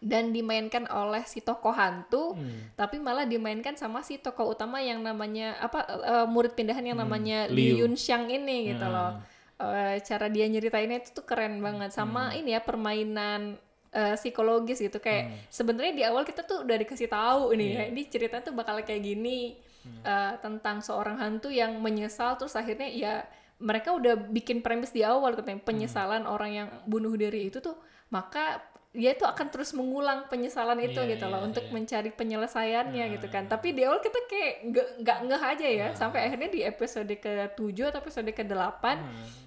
dan 0.00 0.30
dimainkan 0.30 0.86
oleh 0.86 1.22
si 1.24 1.40
tokoh 1.40 1.70
hantu 1.70 2.32
Hmm. 2.32 2.70
tapi 2.74 2.98
malah 2.98 3.24
dimainkan 3.24 3.74
sama 3.74 4.00
si 4.00 4.16
tokoh 4.16 4.46
utama 4.48 4.78
yang 4.78 5.00
namanya 5.00 5.58
apa 5.58 5.80
eh, 5.84 6.26
murid 6.26 6.54
pindahan 6.54 6.84
yang 6.84 6.96
namanya 6.96 7.46
Hmm, 7.46 7.52
Liu. 7.52 7.74
Liu 7.74 7.84
Yun 7.84 7.94
Xiang 7.94 8.26
ini 8.28 8.72
gitu 8.72 8.84
Ah. 8.84 8.92
loh 8.92 9.12
Eh, 9.58 9.98
cara 10.06 10.30
dia 10.30 10.46
nyeritainnya 10.46 11.02
itu 11.02 11.10
tuh 11.12 11.26
keren 11.26 11.58
banget 11.58 11.90
sama 11.90 12.30
Hmm. 12.30 12.38
ini 12.38 12.54
ya 12.54 12.62
permainan 12.62 13.58
eh, 13.88 14.14
psikologis 14.14 14.78
gitu 14.78 14.98
kayak 14.98 15.48
sebenarnya 15.48 15.92
di 15.92 16.04
awal 16.04 16.22
kita 16.22 16.44
tuh 16.44 16.62
udah 16.62 16.76
dikasih 16.78 17.08
tahu 17.08 17.50
ini 17.50 17.64
Iya. 17.66 17.78
ya 17.80 17.84
ini 17.88 18.02
cerita 18.06 18.38
tuh 18.38 18.52
bakal 18.52 18.78
kayak 18.80 19.02
gini 19.02 19.58
Hmm. 19.82 19.98
eh, 20.04 20.32
tentang 20.38 20.78
seorang 20.78 21.18
hantu 21.18 21.50
yang 21.50 21.74
menyesal 21.78 22.36
terus 22.36 22.54
akhirnya 22.54 22.86
ya 22.86 23.26
mereka 23.58 23.90
udah 23.90 24.14
bikin 24.14 24.62
premis 24.62 24.92
di 24.92 25.02
awal 25.02 25.34
katanya 25.34 25.58
penyesalan 25.60 26.22
Hmm. 26.22 26.30
orang 26.30 26.50
yang 26.54 26.68
bunuh 26.84 27.16
diri 27.16 27.48
itu 27.48 27.58
tuh 27.58 27.74
maka 28.08 28.62
dia 28.88 29.12
itu 29.12 29.24
akan 29.28 29.52
terus 29.52 29.76
mengulang 29.76 30.26
penyesalan 30.32 30.80
itu 30.80 30.96
Iya, 30.96 31.12
gitu 31.14 31.28
loh 31.28 31.44
iya, 31.44 31.48
untuk 31.52 31.64
iya. 31.68 31.72
mencari 31.76 32.10
penyelesaiannya 32.10 33.04
gitu 33.20 33.26
kan. 33.28 33.44
Tapi 33.44 33.76
di 33.76 33.84
awal 33.84 34.00
kita 34.00 34.18
kayak 34.24 34.54
nggak 34.72 34.88
nggak 35.04 35.18
ngeh 35.28 35.42
aja 35.44 35.66
ya 35.68 35.88
sampai 35.92 36.24
akhirnya 36.24 36.48
di 36.48 36.60
episode 36.64 37.12
ke-7 37.12 37.78
atau 37.92 38.00
episode 38.00 38.30
ke-8 38.32 38.84
Ah, 38.84 38.96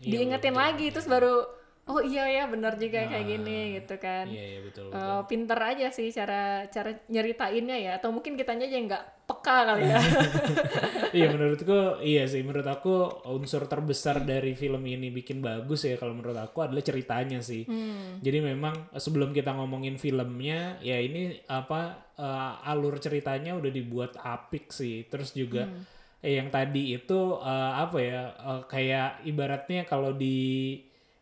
iya, 0.02 0.06
diingetin 0.06 0.54
betul, 0.54 0.62
lagi 0.62 0.86
terus 0.94 1.08
baru 1.10 1.61
oh 1.92 2.00
iya 2.00 2.24
ya 2.32 2.44
benar 2.48 2.80
juga 2.80 3.04
kayak 3.12 3.26
gini 3.28 3.76
gitu 3.76 3.96
kan. 4.00 4.26
Iya, 4.32 4.46
iya 4.56 4.60
betul. 4.64 4.88
betul. 4.88 5.04
Eh, 5.04 5.22
pinter 5.28 5.60
aja 5.60 5.88
sih 5.92 6.08
cara 6.16 6.64
cara 6.72 6.96
nyeritainnya 7.12 7.76
ya. 7.76 7.92
Atau 8.00 8.16
mungkin 8.16 8.40
kitanya 8.40 8.72
aja 8.72 8.78
nggak 8.80 9.04
peka 9.28 9.58
kali 9.68 9.84
ya. 9.84 10.00
Iya 11.12 11.28
menurutku 11.28 12.00
iya 12.00 12.24
sih. 12.24 12.40
Menurut 12.40 12.64
aku 12.72 13.28
unsur 13.28 13.68
terbesar 13.68 14.24
dari 14.24 14.56
film 14.56 14.80
ini 14.88 15.12
bikin 15.12 15.44
bagus 15.44 15.84
ya 15.84 16.00
kalau 16.00 16.16
menurut 16.16 16.40
aku 16.40 16.64
adalah 16.64 16.80
ceritanya 16.80 17.44
sih. 17.44 17.68
Jadi 18.24 18.38
memang 18.40 18.96
eh, 18.96 19.02
sebelum 19.04 19.36
kita 19.36 19.52
ngomongin 19.52 20.00
filmnya 20.00 20.80
ya 20.80 20.96
ini 21.04 21.36
apa 21.52 22.16
eh, 22.16 22.70
alur 22.72 22.96
ceritanya 23.04 23.60
udah 23.60 23.72
dibuat 23.76 24.16
apik 24.16 24.72
sih. 24.72 25.04
Terus 25.12 25.36
juga 25.36 25.68
eh, 26.22 26.38
yang 26.38 26.48
tadi 26.54 26.96
itu 26.96 27.20
eh, 27.42 27.74
apa 27.76 27.98
ya 28.00 28.22
eh, 28.32 28.62
kayak 28.70 29.28
ibaratnya 29.28 29.84
kalau 29.84 30.14
di 30.16 30.78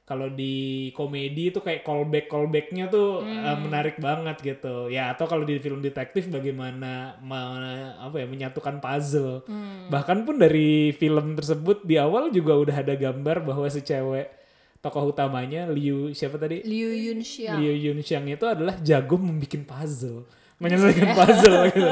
kalau 0.09 0.25
di 0.25 0.89
komedi 0.89 1.53
itu 1.53 1.61
kayak 1.61 1.85
callback 1.85 2.25
callbacknya 2.25 2.89
tuh 2.89 3.21
eh, 3.21 3.57
menarik 3.61 4.01
banget 4.01 4.41
gitu. 4.41 4.89
Ya 4.89 5.13
atau 5.13 5.29
kalau 5.29 5.45
di 5.45 5.61
film 5.61 5.85
detektif 5.85 6.25
bagaimana 6.27 7.13
me- 7.21 7.93
apa 7.93 8.17
ya 8.17 8.25
menyatukan 8.25 8.81
puzzle. 8.81 9.45
Bahkan 9.87 10.25
pun 10.25 10.41
dari 10.41 10.89
film 10.91 11.37
tersebut 11.37 11.85
di 11.85 12.01
awal 12.01 12.33
juga 12.33 12.57
udah 12.57 12.81
ada 12.81 12.97
gambar 12.97 13.45
bahwa 13.45 13.69
si 13.69 13.85
cewek 13.85 14.33
tokoh 14.79 15.11
utamanya 15.11 15.69
Liu 15.69 16.09
siapa 16.09 16.39
tadi? 16.39 16.63
Liu 16.63 16.89
Yun 16.89 17.19
Xiang 17.21 17.59
Liu 17.59 17.75
Yun 17.75 17.99
Xiang 18.01 18.25
itu 18.31 18.47
adalah 18.47 18.79
jago 18.79 19.19
membuat 19.19 19.61
puzzle 19.67 20.23
menyelesaikan 20.59 21.09
puzzle 21.17 21.71
gitu. 21.71 21.87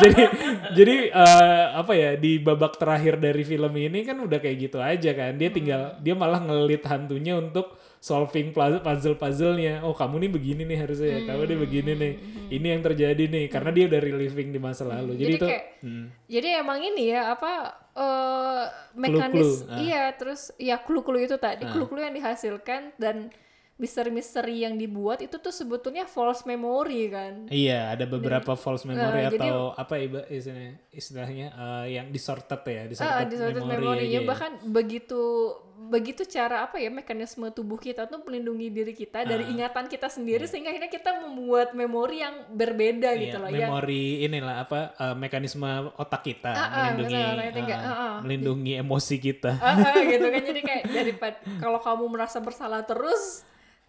jadi 0.00 0.20
jadi 0.70 0.96
eh, 1.10 1.64
apa 1.74 1.92
ya 1.92 2.10
di 2.14 2.38
babak 2.38 2.78
terakhir 2.78 3.18
dari 3.18 3.42
film 3.42 3.74
ini 3.74 4.06
kan 4.06 4.22
udah 4.22 4.38
kayak 4.38 4.56
gitu 4.70 4.78
aja 4.78 5.10
kan. 5.12 5.34
Dia 5.34 5.50
tinggal 5.50 5.98
dia 5.98 6.14
malah 6.14 6.38
ngelit 6.38 6.86
hantunya 6.86 7.34
untuk 7.34 7.74
solving 7.98 8.52
puzzle 8.52 9.16
puzzlenya 9.16 9.80
oh 9.80 9.96
kamu 9.96 10.28
nih 10.28 10.30
begini 10.30 10.62
nih 10.68 10.78
harusnya 10.84 11.08
ya 11.08 11.20
kamu 11.26 11.42
nih 11.50 11.58
begini 11.58 11.92
nih. 11.98 12.12
Ini 12.54 12.66
yang 12.78 12.82
terjadi 12.82 13.24
nih 13.26 13.44
karena 13.50 13.70
dia 13.74 13.84
udah 13.90 14.00
reliving 14.00 14.48
di 14.52 14.60
masa 14.62 14.86
lalu. 14.86 15.18
Jadi, 15.18 15.22
Jadi 15.24 15.34
itu 15.34 15.46
kayak- 15.50 15.66
hmm, 15.82 16.04
jadi 16.30 16.48
emang 16.62 16.78
ini 16.80 17.04
ya 17.10 17.34
apa 17.34 17.52
eh 17.94 18.62
mekanis 18.98 19.62
Clue-clue, 19.62 19.70
ah. 19.70 19.78
iya 19.78 20.02
terus 20.14 20.50
ya 20.58 20.76
clue-clue 20.78 21.26
itu 21.26 21.36
tadi. 21.38 21.62
Clue-clue 21.66 22.02
yang 22.02 22.14
dihasilkan 22.14 22.94
dan 22.98 23.30
misteri-misteri 23.74 24.62
yang 24.62 24.74
dibuat 24.74 25.18
itu 25.18 25.34
tuh 25.34 25.50
sebetulnya 25.50 26.06
false 26.06 26.42
memory 26.44 27.10
kan 27.10 27.50
iya 27.50 27.90
ada 27.90 28.06
beberapa 28.06 28.54
false 28.54 28.82
memory 28.84 29.26
jadi- 29.28 29.38
atau 29.40 29.74
apa 29.74 29.94
iba- 29.98 30.26
istilahnya, 30.26 30.72
istilahnya 30.88 31.46
eh, 31.50 31.86
yang 31.92 32.06
distorted 32.08 32.62
ya 32.62 32.80
Ah, 32.80 32.86
distorted, 32.86 33.26
distorted 33.28 33.60
memory, 33.60 33.82
memory-nya 34.06 34.20
iya. 34.20 34.24
bahkan 34.24 34.52
begitu 34.64 35.20
begitu 35.84 36.22
cara 36.24 36.62
apa 36.62 36.78
ya 36.78 36.88
mekanisme 36.88 37.50
tubuh 37.50 37.76
kita 37.76 38.06
tuh 38.06 38.22
melindungi 38.22 38.70
diri 38.70 38.94
kita 38.94 39.20
dari 39.22 39.42
Ah. 39.42 39.50
ingatan 39.50 39.84
kita 39.84 40.06
sendiri 40.06 40.46
sehingga 40.46 40.70
akhirnya 40.70 40.88
kita 40.88 41.10
membuat 41.20 41.74
memori 41.74 42.22
yang 42.22 42.46
berbeda 42.48 43.10
gitu 43.16 43.36
Iya, 43.36 43.42
loh 43.42 43.50
yang 43.50 43.68
memori 43.68 44.02
inilah 44.22 44.56
apa 44.60 44.78
eh, 44.94 45.14
mekanisme 45.14 45.66
otak 45.94 46.22
kita 46.22 46.46
Ah, 46.48 46.62
ah, 46.62 46.70
melindungi 46.88 47.20
itu 47.44 47.58
enggak, 47.58 47.80
ah, 47.80 47.84
ah, 47.84 47.98
ah. 47.98 48.14
melindungi 48.22 48.72
emosi 48.78 49.16
kita. 49.18 49.52
Ah, 49.58 49.76
ah, 49.82 49.98
gitu 50.00 50.24
kan 50.24 50.42
jadi 50.42 50.60
kayak 50.62 50.84
daripada 50.88 51.36
kalau 51.58 51.78
kamu 51.78 52.04
merasa 52.08 52.38
bersalah 52.38 52.86
terus 52.86 53.42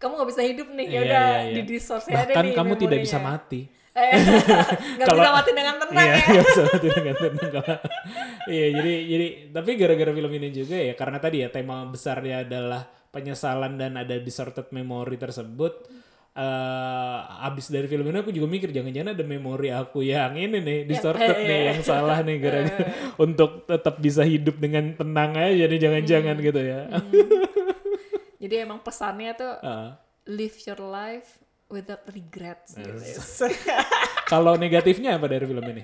kamu 0.05 0.21
nggak 0.21 0.29
bisa 0.29 0.43
hidup 0.45 0.67
nih 0.69 0.85
ya 0.85 0.99
udah 1.01 1.25
iya, 1.25 1.41
iya. 1.49 1.55
di 1.57 1.61
disource 1.65 2.05
aja 2.13 2.29
Bahkan 2.29 2.43
nih 2.45 2.53
kamu 2.53 2.73
tidak 2.77 2.99
bisa 3.01 3.17
mati. 3.17 3.61
Eh, 3.95 4.11
nggak 5.01 5.07
bisa 5.17 5.31
mati 5.33 5.51
dengan 5.55 5.75
tenang 5.81 6.05
Iya, 6.05 6.13
ya 6.13 6.25
nggak 6.29 6.45
bisa 6.45 6.61
mati 6.69 6.87
dengan 6.93 7.15
tenang. 7.17 7.49
Kalau- 7.49 7.81
Iya, 8.45 8.67
jadi 8.77 8.93
jadi 9.09 9.27
tapi 9.49 9.69
gara-gara 9.73 10.11
film 10.13 10.31
ini 10.37 10.47
juga 10.53 10.77
ya 10.77 10.93
karena 10.93 11.17
tadi 11.17 11.41
ya 11.41 11.49
tema 11.49 11.81
besarnya 11.89 12.45
adalah 12.45 12.85
penyesalan 13.09 13.81
dan 13.81 13.97
ada 13.97 14.13
distorted 14.21 14.69
memory 14.69 15.17
tersebut. 15.17 15.73
eh 16.35 17.17
abis 17.47 17.71
dari 17.71 17.87
film 17.87 18.03
ini 18.11 18.19
aku 18.19 18.35
juga 18.35 18.43
mikir 18.43 18.67
jangan-jangan 18.67 19.15
ada 19.15 19.23
memori 19.23 19.71
aku 19.71 20.03
yang 20.03 20.35
ini 20.35 20.59
nih 20.59 20.79
distorted 20.83 21.31
iya, 21.31 21.47
nih 21.47 21.59
iya. 21.63 21.67
yang 21.71 21.79
salah 21.79 22.19
nih 22.27 22.35
gara 22.43 22.59
untuk 23.23 23.63
tetap 23.63 24.03
bisa 24.03 24.19
hidup 24.27 24.59
dengan 24.59 24.91
tenang 24.99 25.31
aja 25.31 25.63
nih 25.63 25.79
jangan-jangan 25.79 26.35
gitu 26.43 26.59
ya. 26.59 26.91
Jadi 28.45 28.63
emang 28.63 28.79
pesannya 28.79 29.33
tuh 29.33 29.53
Ah. 29.59 29.97
live 30.25 30.53
your 30.63 30.81
life 30.83 31.41
without 31.65 32.05
regrets 32.07 32.73
gitu. 32.73 32.93
Kalau 34.31 34.53
negatifnya 34.55 35.17
apa 35.17 35.25
dari 35.25 35.43
film 35.43 35.65
ini? 35.65 35.81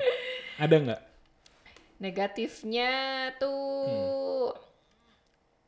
Ada 0.56 0.76
nggak? 0.78 1.02
negatifnya 2.02 2.90
tuh 3.38 4.50
Hmm. 4.50 4.58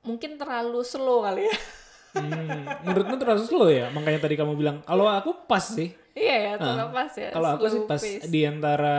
mungkin 0.03 0.35
terlalu 0.35 0.81
slow 0.81 1.21
kali 1.21 1.45
ya 1.45 1.57
Hmm, 2.13 2.65
menurutmu 2.83 3.17
terlalu 3.17 3.41
slow 3.41 3.69
ya? 3.69 3.89
Makanya 3.89 4.19
tadi 4.19 4.33
kamu 4.33 4.53
bilang 4.53 4.81
kalau 4.81 5.05
aku 5.05 5.33
pas 5.45 5.61
sih. 5.61 5.93
iya 6.13 6.35
ya 6.43 6.53
terlalu 6.57 6.81
Ah, 6.83 6.93
pas 6.95 7.11
ya 7.11 7.29
Kalau 7.29 7.49
aku 7.51 7.65
sih 7.67 7.81
pas 7.83 7.97
pace. 7.99 8.25
di 8.27 8.41
antara 8.43 8.97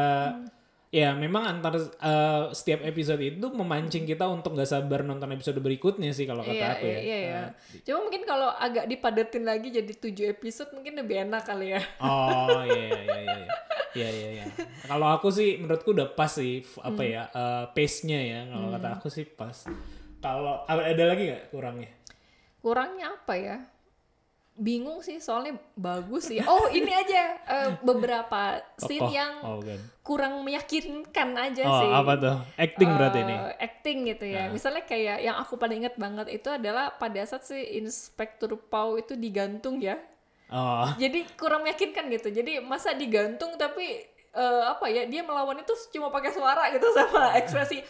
ya 0.95 1.11
memang 1.11 1.43
antar 1.43 1.75
uh, 1.75 2.55
setiap 2.55 2.87
episode 2.87 3.19
itu 3.19 3.43
memancing 3.43 4.07
kita 4.07 4.31
untuk 4.31 4.55
nggak 4.55 4.71
sabar 4.71 5.03
nonton 5.03 5.27
episode 5.29 5.59
berikutnya 5.59 6.15
sih 6.15 6.23
kalau 6.23 6.41
kata 6.41 6.55
Iya, 6.55 6.71
aku 6.71 6.87
ya. 6.87 6.99
iya, 7.03 7.17
iya. 7.19 7.41
Cuma 7.83 8.07
mungkin 8.07 8.23
kalau 8.23 8.47
agak 8.49 8.87
dipadetin 8.87 9.43
lagi 9.43 9.69
jadi 9.69 9.91
tujuh 9.91 10.31
episode 10.31 10.71
mungkin 10.71 10.95
lebih 10.95 11.27
enak 11.27 11.43
kali 11.43 11.75
ya. 11.75 11.83
Oh 11.99 12.63
iya 12.63 12.87
iya 12.87 13.03
iya 13.03 13.19
iya. 13.19 13.49
Iya 13.95 14.09
iya 14.09 14.29
iya. 14.33 14.45
Kalau 14.85 15.11
aku 15.11 15.31
sih 15.31 15.59
menurutku 15.59 15.91
udah 15.91 16.15
pas 16.15 16.31
sih 16.31 16.63
apa 16.79 17.03
Hmm. 17.03 17.11
ya 17.11 17.23
uh, 17.29 17.65
pace-nya 17.71 18.21
ya 18.23 18.41
kalau 18.47 18.71
kata 18.71 18.89
aku 18.95 19.07
sih 19.11 19.27
pas. 19.27 19.67
Kalau 20.19 20.63
ada 20.65 21.05
lagi 21.05 21.27
nggak 21.27 21.51
kurangnya? 21.51 21.91
Kurangnya 22.59 23.07
apa 23.13 23.35
ya? 23.35 23.57
Bingung 24.55 25.03
sih 25.03 25.19
soalnya 25.19 25.59
bagus 25.75 26.31
sih. 26.31 26.39
Oh 26.47 26.71
ini 26.71 26.95
aja 26.95 27.23
eh, 27.43 27.71
beberapa 27.83 28.63
scene 28.79 29.03
Tokoh. 29.03 29.11
yang 29.11 29.33
oh, 29.43 29.59
kan. 29.59 29.81
kurang 30.07 30.35
meyakinkan 30.47 31.35
aja 31.35 31.63
Oh, 31.67 31.79
sih. 31.83 31.91
apa 31.91 32.13
tuh? 32.15 32.37
Acting 32.55 32.91
berarti 32.95 33.19
ini. 33.27 33.35
Eh, 33.35 33.55
acting 33.59 33.99
gitu 34.07 34.25
ya. 34.31 34.47
Misalnya 34.55 34.87
kayak 34.87 35.27
yang 35.27 35.35
aku 35.43 35.59
paling 35.59 35.83
inget 35.83 35.99
banget 35.99 36.31
itu 36.31 36.47
adalah 36.55 36.95
pada 36.95 37.19
saat 37.27 37.43
si 37.43 37.59
Inspektur 37.75 38.55
Pau 38.55 38.95
itu 38.95 39.19
digantung 39.19 39.83
ya. 39.83 39.99
Oh. 40.55 40.87
Jadi 41.03 41.27
kurang 41.35 41.67
meyakinkan 41.67 42.07
gitu. 42.15 42.31
Jadi 42.31 42.63
masa 42.63 42.95
digantung 42.95 43.59
tapi 43.59 44.07
eh, 44.31 44.63
apa 44.71 44.87
ya 44.87 45.03
dia 45.11 45.27
melawan 45.27 45.59
itu 45.59 45.75
cuma 45.91 46.15
pakai 46.15 46.31
suara 46.31 46.71
gitu 46.71 46.87
sama 46.95 47.35
ekspresi 47.39 47.83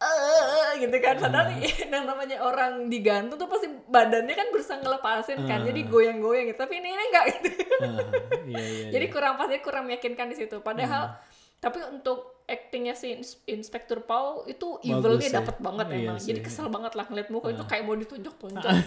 eh 0.00 0.70
gitu 0.80 0.96
kan. 0.96 1.14
Padahal 1.16 1.46
yang 1.92 2.04
namanya 2.04 2.40
orang 2.40 2.88
digantung 2.88 3.36
tuh 3.36 3.46
pasti 3.46 3.68
badannya 3.86 4.32
kan 4.32 4.46
berusaha 4.48 4.78
ngelepasin 4.78 5.44
kan. 5.44 5.62
Jadi 5.62 5.80
goyang-goyang 5.84 6.48
gitu. 6.48 6.58
Tapi 6.58 6.78
ini, 6.78 6.88
ini 6.88 7.02
enggak 7.06 7.24
gitu. 7.30 7.48
Ah, 7.80 7.96
iya 8.44 8.62
iya. 8.80 8.88
jadi 8.90 9.06
kurang 9.08 9.36
pasti 9.36 9.60
kurang 9.60 9.84
meyakinkan 9.84 10.26
di 10.26 10.36
situ. 10.36 10.58
Padahal 10.60 11.14
tapi 11.60 11.76
untuk 11.84 12.40
actingnya 12.48 12.94
si 12.94 13.12
ins- 13.12 13.38
Inspektur 13.44 14.00
Pau 14.00 14.42
itu 14.44 14.80
evilnya 14.80 15.22
ya. 15.22 15.44
dapat 15.44 15.60
banget 15.60 15.86
Iya 15.86 15.96
emang. 16.02 16.16
Jadi 16.18 16.38
sih. 16.40 16.42
kesel 16.42 16.66
banget 16.66 16.92
lah 16.94 17.04
ngeliat 17.04 17.28
muka 17.28 17.52
itu 17.52 17.62
kayak 17.62 17.82
mau 17.84 17.94
ditunjuk-tunjuk 17.94 18.64
gitu. 18.64 18.68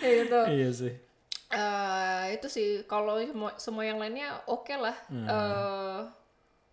Gitu. 0.00 0.40
Iya 0.48 0.68
sih. 0.70 0.92
Eh, 1.50 2.24
itu 2.32 2.46
sih. 2.46 2.84
Kalau 2.84 3.18
semua, 3.18 3.50
semua 3.56 3.82
yang 3.82 3.98
lainnya 3.98 4.38
oke 4.46 4.72
lah. 4.72 4.94
Hmm. 5.08 5.26
Eh, 5.26 5.98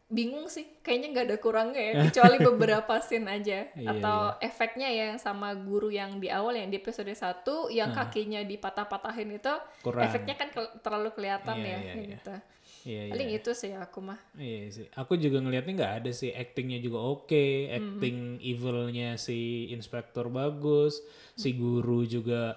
bingung 0.08 0.48
sih 0.48 0.80
kayaknya 0.80 1.08
nggak 1.12 1.26
ada 1.26 1.38
kurangnya 1.38 1.82
ya 1.82 1.94
kecuali 2.08 2.40
beberapa 2.40 2.94
scene 2.98 3.28
aja 3.30 3.68
Iya, 3.70 3.92
atau 3.92 4.20
efeknya 4.40 4.88
ya 4.88 5.04
yang 5.10 5.20
sama 5.20 5.52
guru 5.54 5.90
yang 5.90 6.16
di 6.16 6.30
awal 6.30 6.56
yang 6.56 6.68
di 6.68 6.78
episode 6.78 7.08
1 7.08 7.44
yang 7.70 7.92
kakinya 7.92 8.40
dipatah-patahin 8.42 9.36
itu 9.36 9.54
Kurang. 9.82 10.02
efeknya 10.02 10.34
kan 10.34 10.48
ke- 10.50 10.80
terlalu 10.80 11.12
kelihatan 11.12 11.56
Iya, 11.56 11.66
ya 11.66 11.78
iya, 11.78 11.92
iya. 11.94 12.08
gitu 12.14 12.36
Iya 12.84 13.02
iya. 13.02 13.12
paling 13.12 13.30
itu 13.34 13.52
sih 13.52 13.72
aku 13.74 14.00
mah 14.02 14.20
Iya 14.34 14.64
sih. 14.70 14.88
Aku 14.94 15.16
juga 15.16 15.38
ngelihatnya 15.38 15.74
nggak 15.76 15.94
ada 15.98 16.12
sih 16.12 16.32
actingnya 16.32 16.80
juga 16.80 17.04
oke, 17.04 17.36
Hmm. 17.66 17.76
acting 17.76 18.18
evilnya 18.42 19.10
si 19.18 19.40
inspektur 19.68 20.28
bagus, 20.30 21.04
si 21.34 21.52
guru 21.52 22.04
juga 22.04 22.56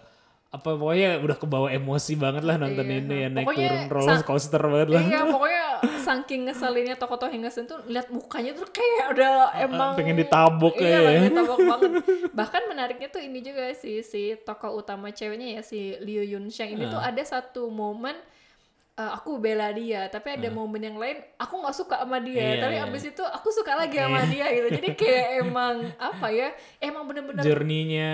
apa 0.49 0.71
pokoknya 0.73 1.19
udah 1.21 1.37
kebawa 1.37 1.71
emosi 1.71 2.15
banget 2.15 2.43
lah 2.43 2.57
nonton 2.57 2.83
Iya, 2.85 2.99
ini 3.01 3.17
ya 3.17 3.29
naik 3.29 3.43
pokoknya 3.45 3.69
turun 3.71 3.87
roller 3.93 4.23
coaster 4.25 4.63
banget 4.65 4.89
lah. 4.89 5.03
iya 5.05 5.21
pokoknya 5.25 5.60
saking 6.07 6.49
ngeselinnya 6.49 6.97
tokoh-tokoh 6.97 7.33
yang 7.33 7.45
ngeselin 7.49 7.69
tuh 7.69 7.81
lihat 7.89 8.09
mukanya 8.09 8.53
tuh 8.57 8.69
kayak 8.69 9.17
udah 9.17 9.33
emang 9.59 9.93
pengen 9.97 10.17
ditabok 10.21 10.75
iya, 10.79 10.89
ya. 10.89 11.01
pengen 11.07 11.25
ditabok 11.33 11.59
banget. 11.73 11.91
Bahkan 12.31 12.63
menariknya 12.71 13.09
tuh 13.11 13.23
ini 13.23 13.39
juga 13.41 13.73
si 13.75 14.05
si 14.07 14.37
tokoh 14.41 14.81
utama 14.81 15.11
ceweknya 15.11 15.59
ya 15.59 15.63
si 15.65 15.97
Liu 16.01 16.23
Yun 16.23 16.49
Shang 16.53 16.73
ini 16.73 16.87
tuh 16.87 17.01
ada 17.01 17.23
satu 17.25 17.69
momen 17.69 18.15
eh, 19.01 19.11
aku 19.11 19.41
bela 19.41 19.73
dia 19.73 20.07
tapi 20.07 20.37
ada 20.37 20.49
momen 20.49 20.83
yang 20.83 20.95
lain 20.95 21.17
aku 21.35 21.55
nggak 21.57 21.73
suka 21.73 21.97
sama 21.99 22.21
dia 22.21 22.37
Iya, 22.53 22.61
tapi 22.61 22.77
iya. 22.77 22.85
abis 22.85 23.03
itu 23.07 23.23
aku 23.23 23.49
suka 23.51 23.73
lagi 23.75 23.97
sama 23.97 24.21
dia 24.25 24.47
gitu 24.51 24.69
jadi 24.71 24.89
kayak 24.93 25.27
emang 25.41 25.75
apa 26.13 26.27
ya 26.29 26.49
emang 26.79 27.05
bener-bener 27.05 27.41
Journey-nya 27.41 28.13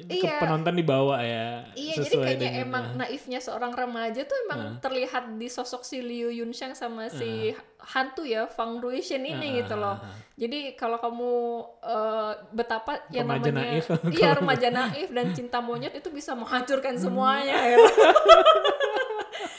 ke 0.00 0.14
Iya. 0.16 0.38
penonton 0.38 0.74
dibawa 0.74 1.18
ya. 1.20 1.66
Iya, 1.74 1.94
jadi 2.00 2.16
kayaknya 2.16 2.38
dengan- 2.48 2.62
emang 2.64 2.84
naifnya 2.96 3.38
seorang 3.38 3.72
remaja 3.72 4.22
tuh 4.22 4.36
emang 4.44 4.78
terlihat 4.78 5.34
di 5.34 5.48
sosok 5.48 5.82
si 5.82 5.98
Liu 5.98 6.30
Yun 6.30 6.50
Shang 6.50 6.72
sama 6.72 7.08
si 7.08 7.50
hantu 7.80 8.22
ya 8.22 8.46
Fang 8.46 8.78
Ruishen 8.78 9.22
ini 9.22 9.58
gitu 9.58 9.74
loh. 9.74 9.98
Jadi 10.34 10.74
kalau 10.74 10.96
kamu 10.96 11.30
eh, 11.82 12.32
betapa 12.52 13.02
yang 13.08 13.26
Remaja 13.26 13.50
namanya 13.50 13.72
naif. 13.74 13.86
iya 14.08 14.30
remaja 14.38 14.68
naif 14.68 15.08
dan 15.08 15.26
cinta 15.32 15.58
monyet 15.58 15.90
itu 15.92 16.08
bisa 16.08 16.32
menghancurkan 16.32 16.94
semuanya 16.94 17.56
ya. 17.56 17.78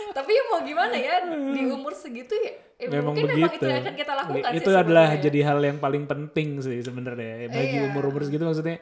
Tapi 0.10 0.32
ya 0.32 0.44
mau 0.48 0.60
gimana 0.62 0.96
ya 0.96 1.16
di 1.28 1.62
umur 1.66 1.94
segitu 1.94 2.34
ya, 2.34 2.52
ya 2.76 2.88
memang 2.90 3.14
mungkin 3.14 3.26
begitu. 3.28 3.38
memang 3.40 3.54
itu 3.54 3.66
yang 3.66 3.82
akan 3.82 3.96
kita 3.96 4.14
lakukan 4.16 4.50
itu 4.52 4.70
sih 4.70 4.78
adalah 4.78 5.08
jadi 5.16 5.40
hal 5.46 5.60
yang 5.62 5.78
paling 5.78 6.04
penting 6.06 6.50
sih 6.60 6.80
sebenarnya 6.80 7.48
bagi 7.48 7.78
Iya. 7.78 7.88
umur-umur 7.88 8.22
segitu 8.24 8.44
maksudnya 8.44 8.78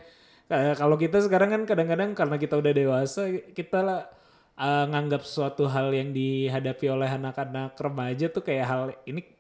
eh, 0.48 0.74
kalau 0.74 0.96
kita 0.96 1.18
sekarang 1.20 1.50
kan 1.52 1.62
kadang-kadang 1.64 2.12
karena 2.14 2.36
kita 2.36 2.56
udah 2.56 2.72
dewasa 2.72 3.22
kita 3.52 3.80
lah 3.80 4.00
eh, 4.56 4.86
nganggap 4.88 5.22
suatu 5.22 5.68
hal 5.68 5.92
yang 5.92 6.10
dihadapi 6.10 6.86
oleh 6.88 7.10
anak-anak 7.10 7.76
remaja 7.76 8.26
tuh 8.28 8.42
kayak 8.42 8.66
hal 8.66 8.82
ini 9.04 9.22
eh, 9.22 9.37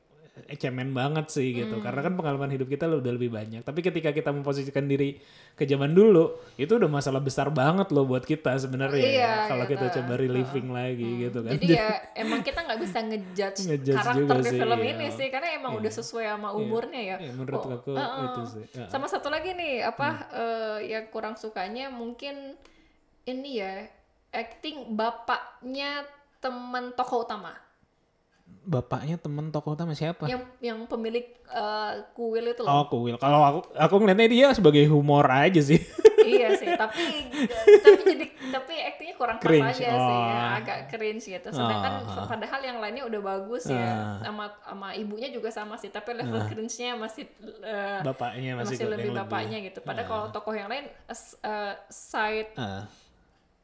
cemen 0.55 0.93
banget 0.93 1.27
sih 1.27 1.51
gitu 1.51 1.77
Hmm. 1.77 1.83
karena 1.83 2.01
kan 2.05 2.13
pengalaman 2.13 2.49
hidup 2.49 2.67
kita 2.67 2.85
udah 2.85 3.13
lebih 3.13 3.29
banyak 3.29 3.61
tapi 3.61 3.81
ketika 3.81 4.11
kita 4.11 4.29
memposisikan 4.29 4.85
diri 4.85 5.17
ke 5.53 5.65
zaman 5.65 5.91
dulu 5.91 6.37
itu 6.55 6.69
udah 6.69 6.85
masalah 6.85 7.17
besar 7.17 7.49
banget 7.49 7.89
loh 7.89 8.05
buat 8.05 8.21
kita 8.21 8.53
sebenarnya 8.55 9.01
ya. 9.01 9.09
Iya, 9.09 9.33
kalau 9.49 9.65
gitu. 9.65 9.73
kita 9.73 9.85
coba 9.97 10.13
reliving 10.15 10.67
lagi 10.69 11.09
gitu 11.25 11.39
kan 11.41 11.51
Jadi 11.57 11.67
ya 11.73 11.89
emang 12.13 12.39
kita 12.45 12.59
nggak 12.61 12.79
bisa 12.79 12.97
ngejudge 13.01 13.59
Ngejudge 13.65 13.97
karakter 13.97 14.35
di 14.37 14.51
sih, 14.53 14.59
film 14.61 14.79
iya. 14.79 14.89
ini 14.93 15.07
sih 15.09 15.27
karena 15.27 15.47
emang 15.57 15.73
udah 15.75 15.91
sesuai 15.91 16.25
sama 16.29 16.49
umurnya 16.53 17.01
ya. 17.01 17.17
Ya, 17.17 17.31
menurut 17.33 17.57
Oh, 17.57 17.73
aku 17.73 17.91
uh-uh. 17.91 18.25
itu 18.29 18.41
sih 18.53 18.63
Ya. 18.77 18.85
Sama 18.87 19.09
satu 19.09 19.27
lagi 19.27 19.51
nih 19.51 19.81
apa 19.81 20.09
eh, 20.29 20.79
yang 20.93 21.09
kurang 21.09 21.33
sukanya 21.33 21.89
mungkin 21.89 22.53
ini 23.23 23.57
ya 23.57 23.89
acting 24.29 24.93
bapaknya 24.93 26.05
teman 26.37 26.93
tokoh 26.93 27.25
utama 27.25 27.57
bapaknya 28.67 29.15
temen 29.15 29.47
tokoh 29.47 29.79
utama 29.79 29.95
siapa? 29.95 30.27
yang 30.27 30.43
yang 30.59 30.79
pemilik 30.91 31.23
eh, 31.47 31.91
kuil 32.11 32.51
itu 32.51 32.61
loh. 32.67 32.83
Oh, 32.83 32.85
Kuil. 32.91 33.15
Kalau 33.15 33.39
aku 33.39 33.59
aku 33.71 33.95
ngeliatnya 34.03 34.27
dia 34.27 34.47
sebagai 34.51 34.83
humor 34.91 35.23
aja 35.31 35.63
sih. 35.63 35.79
iya 36.27 36.51
sih, 36.59 36.67
tapi 36.75 37.31
tapi 37.79 38.01
jadi 38.03 38.25
tapi 38.51 38.73
aktingnya 38.75 39.15
kurang 39.15 39.37
pas 39.39 39.47
Cringe, 39.47 39.71
aja 39.71 39.87
sih 39.95 40.17
ya, 40.19 40.35
oh. 40.43 40.59
agak 40.59 40.79
cringe 40.91 41.23
gitu. 41.23 41.47
Sedangkan 41.55 42.03
Ah. 42.03 42.27
padahal 42.27 42.59
yang 42.59 42.77
lainnya 42.83 43.07
udah 43.07 43.21
bagus 43.23 43.71
ya. 43.71 44.19
Ah. 44.19 44.27
Sama 44.27 44.45
sama 44.59 44.87
ibunya 44.99 45.31
juga 45.31 45.47
sama 45.47 45.79
sih, 45.79 45.87
tapi 45.87 46.11
level 46.19 46.43
cringe-nya 46.51 46.99
masih 46.99 47.23
eh, 47.63 48.03
Bapaknya 48.03 48.59
masih, 48.59 48.75
masih, 48.75 48.87
lebih 48.91 49.09
bapaknya 49.15 49.57
gitu. 49.63 49.79
Padahal 49.79 50.07
kalau 50.11 50.25
tokoh 50.35 50.51
yang 50.51 50.67
lain 50.67 50.91
eh, 50.91 51.73
side 51.87 52.51
Ah. 52.59 52.83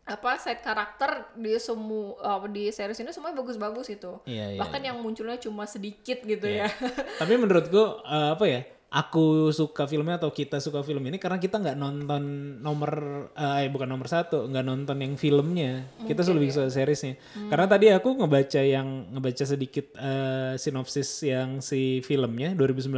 Apa 0.03 0.35
side 0.35 0.59
karakter 0.59 1.31
di 1.31 1.55
semua 1.63 2.19
eh, 2.19 2.47
di 2.51 2.63
series 2.67 2.99
ini 2.99 3.15
semuanya 3.15 3.39
bagus-bagus 3.39 3.87
itu. 3.87 4.19
Iya, 4.27 4.55
iya, 4.55 4.59
Bahkan 4.59 4.81
yang 4.83 4.99
munculnya 4.99 5.39
cuma 5.39 5.63
sedikit 5.63 6.19
gitu 6.27 6.43
ya. 6.43 6.67
Tapi 7.23 7.33
menurutku 7.39 8.03
eh, 8.03 8.29
apa 8.35 8.45
ya? 8.47 8.61
Aku 8.93 9.49
suka 9.49 9.89
filmnya 9.89 10.21
atau 10.21 10.29
kita 10.29 10.61
suka 10.61 10.85
film 10.85 11.01
ini 11.09 11.17
karena 11.17 11.41
kita 11.41 11.57
nggak 11.57 11.81
nonton 11.81 12.21
nomor 12.61 13.25
eh 13.33 13.65
bukan 13.65 13.89
nomor 13.89 14.05
satu, 14.05 14.45
nggak 14.45 14.65
nonton 14.69 15.01
yang 15.01 15.17
filmnya. 15.17 15.89
Kita 16.05 16.21
selalu 16.21 16.53
bisa 16.53 16.69
seriesnya. 16.69 17.17
Karena 17.49 17.65
tadi 17.65 17.89
aku 17.89 18.21
ngebaca 18.21 18.61
yang 18.61 19.09
ngebaca 19.17 19.49
sedikit 19.49 19.97
eh, 19.97 20.61
sinopsis 20.61 21.25
yang 21.25 21.57
si 21.57 22.05
filmnya 22.05 22.53
2019. 22.53 22.93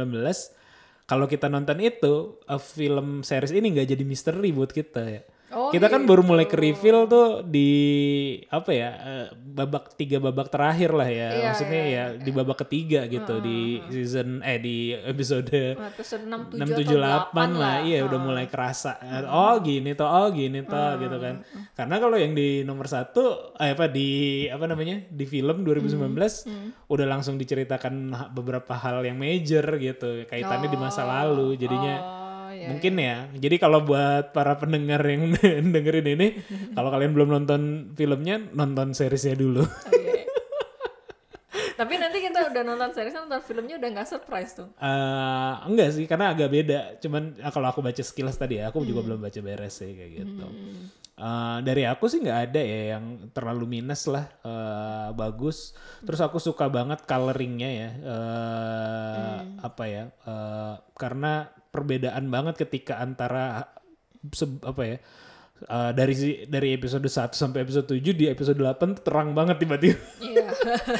Kalau 1.08 1.24
kita 1.30 1.48
nonton 1.48 1.80
itu 1.80 2.44
eh, 2.44 2.60
film 2.60 3.24
series 3.24 3.56
ini 3.56 3.72
nggak 3.72 3.96
jadi 3.96 4.04
misteri 4.04 4.52
buat 4.52 4.76
kita 4.76 5.00
ya. 5.00 5.24
Oh, 5.56 5.72
kita 5.72 5.88
kan 5.88 6.04
baru 6.04 6.20
mulai 6.20 6.44
ke 6.44 6.52
reveal 6.52 7.08
tuh 7.08 7.40
di 7.40 7.72
apa 8.52 8.70
ya 8.76 8.90
eh, 8.92 9.26
babak 9.32 9.96
tiga 9.96 10.20
babak 10.20 10.52
terakhir 10.52 10.92
lah 10.92 11.08
ya. 11.08 11.28
Iya, 11.32 11.46
maksudnya 11.48 11.82
iya, 11.88 12.02
ya 12.12 12.20
di 12.20 12.28
babak 12.28 12.68
ketiga 12.68 13.08
gitu 13.08 13.40
di 13.40 13.80
season 13.88 14.44
eh 14.44 14.60
di 14.60 14.92
episode 14.92 15.48
Episode 15.96 16.28
67 16.28 16.60
enam 16.60 16.68
tujuh 16.76 16.96
delapan 17.00 17.48
8 17.56 17.62
lah. 17.64 17.76
iya 17.88 18.04
udah 18.04 18.20
mulai 18.20 18.52
kerasa. 18.52 19.00
Oh 19.32 19.56
gini 19.64 19.96
toh 19.96 20.04
oh 20.04 20.28
gini 20.28 20.60
toh 20.60 21.00
gitu 21.00 21.16
kan. 21.16 21.40
karena 21.72 21.96
kalau 22.04 22.20
yang 22.20 22.36
di 22.36 22.60
nomor 22.60 22.84
satu 22.84 23.56
eh, 23.56 23.72
apa 23.72 23.88
di 23.88 24.44
apa 24.52 24.68
namanya 24.68 25.08
di 25.08 25.24
film 25.24 25.64
2019 25.64 26.92
udah 26.92 27.06
langsung 27.08 27.40
diceritakan 27.40 28.12
beberapa 28.36 28.76
hal 28.76 29.08
yang 29.08 29.16
major 29.16 29.64
gitu 29.80 30.28
kaitannya 30.28 30.68
di 30.68 30.76
masa 30.76 31.08
lalu. 31.08 31.56
Jadinya 31.56 32.15
Iya. 32.66 32.70
Mungkin 32.74 32.94
ya. 32.98 33.16
Jadi 33.38 33.56
kalau 33.62 33.86
buat 33.86 34.34
para 34.34 34.58
pendengar 34.58 34.98
yang 35.06 35.30
dengerin 35.74 36.18
ini, 36.18 36.26
kalau 36.74 36.90
kalian 36.90 37.14
belum 37.14 37.30
nonton 37.30 37.60
filmnya, 37.94 38.42
nonton 38.50 38.90
seriesnya 38.90 39.38
dulu. 39.38 39.62
Oh, 39.62 39.92
iya. 39.94 40.26
Tapi 41.76 41.94
nanti 42.00 42.24
kita 42.24 42.50
udah 42.50 42.62
nonton 42.64 42.90
series 42.96 43.12
nonton 43.12 43.36
filmnya 43.44 43.76
udah 43.76 43.88
nggak 43.94 44.08
surprise 44.08 44.56
tuh. 44.56 44.72
Eh, 44.80 45.54
enggak 45.68 45.92
sih, 45.92 46.08
karena 46.08 46.32
agak 46.32 46.48
beda. 46.48 46.96
Cuman 47.04 47.36
ah, 47.44 47.52
kalau 47.52 47.68
aku 47.68 47.84
baca 47.84 48.02
sekilas 48.02 48.40
tadi 48.40 48.58
ya, 48.58 48.72
aku 48.72 48.82
juga 48.82 49.04
belum 49.04 49.20
baca 49.20 49.40
beres 49.44 49.78
sih 49.78 49.92
kayak 49.94 50.10
gitu. 50.24 50.46
Uh, 51.16 51.64
dari 51.64 51.88
aku 51.88 52.12
sih 52.12 52.20
nggak 52.20 52.52
ada 52.52 52.60
ya 52.60 52.80
yang 52.92 53.32
terlalu 53.32 53.80
minus 53.80 54.04
lah 54.04 54.28
uh, 54.44 55.16
bagus 55.16 55.72
terus 56.04 56.20
aku 56.20 56.36
suka 56.36 56.68
banget 56.68 57.08
coloringnya 57.08 57.70
ya 57.72 57.90
uh, 58.04 58.20
hmm. 59.40 59.64
apa 59.64 59.84
ya 59.88 60.04
uh, 60.28 60.76
karena 60.92 61.48
perbedaan 61.72 62.28
banget 62.28 62.60
ketika 62.60 63.00
antara 63.00 63.64
apa 64.60 64.82
ya 64.84 64.96
uh, 65.64 65.90
dari 65.96 66.44
dari 66.46 66.76
episode 66.76 67.08
1 67.08 67.32
sampai 67.32 67.64
episode 67.64 67.88
7 67.88 68.12
di 68.12 68.28
episode 68.28 68.58
8 68.60 69.00
terang 69.00 69.32
banget 69.32 69.56
tiba-tiba. 69.64 69.96
Iya. 70.20 70.46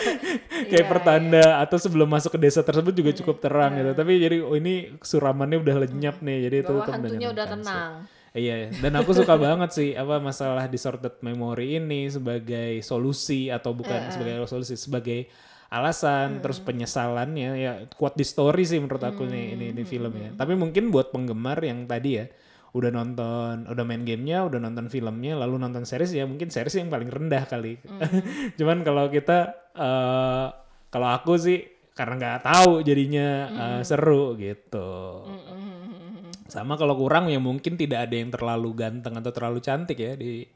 Kayak 0.71 0.87
yeah, 0.87 0.89
pertanda 0.89 1.45
yeah. 1.45 1.63
atau 1.65 1.77
sebelum 1.77 2.09
masuk 2.09 2.37
ke 2.37 2.41
desa 2.41 2.65
tersebut 2.65 2.93
juga 2.97 3.13
hmm, 3.13 3.21
cukup 3.25 3.37
terang 3.45 3.77
yeah. 3.77 3.81
gitu. 3.85 3.91
Tapi 4.01 4.13
jadi 4.17 4.37
oh 4.41 4.57
ini 4.57 4.97
suramannya 5.01 5.59
udah 5.61 5.77
lenyap 5.87 6.25
nih. 6.25 6.49
Jadi 6.49 6.57
Bahwa 6.65 6.69
itu 6.85 6.91
hantunya 6.93 7.29
udah 7.31 7.47
tenang. 7.47 7.93
Iya, 8.37 8.69
dan 8.85 8.93
aku 9.01 9.17
suka 9.17 9.33
banget 9.49 9.71
sih 9.73 9.91
apa 9.97 10.21
masalah 10.21 10.69
distorted 10.69 11.17
memory 11.25 11.81
ini 11.81 12.13
sebagai 12.13 12.85
solusi 12.85 13.49
atau 13.49 13.73
bukan 13.73 13.97
uh, 13.97 14.13
sebagai 14.13 14.45
solusi 14.45 14.77
sebagai 14.77 15.33
alasan 15.73 16.39
hmm. 16.39 16.43
terus 16.45 16.61
penyesalannya 16.63 17.51
ya 17.59 17.73
kuat 17.97 18.15
di 18.15 18.23
story 18.23 18.63
sih 18.69 18.79
menurut 18.79 19.03
aku 19.03 19.25
hmm. 19.25 19.33
nih 19.33 19.45
ini 19.57 19.65
ini 19.73 19.83
filmnya. 19.89 20.31
Tapi 20.37 20.53
mungkin 20.53 20.93
buat 20.93 21.11
penggemar 21.11 21.65
yang 21.65 21.89
tadi 21.89 22.11
ya 22.21 22.27
udah 22.77 22.93
nonton 22.93 23.65
udah 23.73 23.85
main 23.89 24.05
gamenya 24.05 24.45
udah 24.45 24.61
nonton 24.61 24.93
filmnya 24.93 25.33
lalu 25.33 25.57
nonton 25.57 25.89
series 25.89 26.13
ya 26.13 26.29
mungkin 26.29 26.53
series 26.53 26.77
yang 26.77 26.93
paling 26.93 27.09
rendah 27.09 27.49
kali 27.49 27.81
mm. 27.81 28.01
cuman 28.61 28.85
kalau 28.85 29.09
kita 29.09 29.57
uh, 29.73 30.53
kalau 30.93 31.09
aku 31.09 31.41
sih 31.41 31.65
karena 31.97 32.21
nggak 32.21 32.45
tahu 32.45 32.85
jadinya 32.85 33.29
uh, 33.49 33.81
seru 33.81 34.37
gitu 34.37 35.25
mm. 35.25 35.56
Sama 36.49 36.79
kalau 36.79 36.95
kurang 36.95 37.31
ya 37.31 37.39
mungkin 37.43 37.75
tidak 37.75 38.11
ada 38.11 38.15
yang 38.17 38.31
terlalu 38.31 38.71
ganteng 38.77 39.15
atau 39.19 39.33
terlalu 39.35 39.59
cantik 39.63 39.99
ya 39.99 40.13
di 40.15 40.47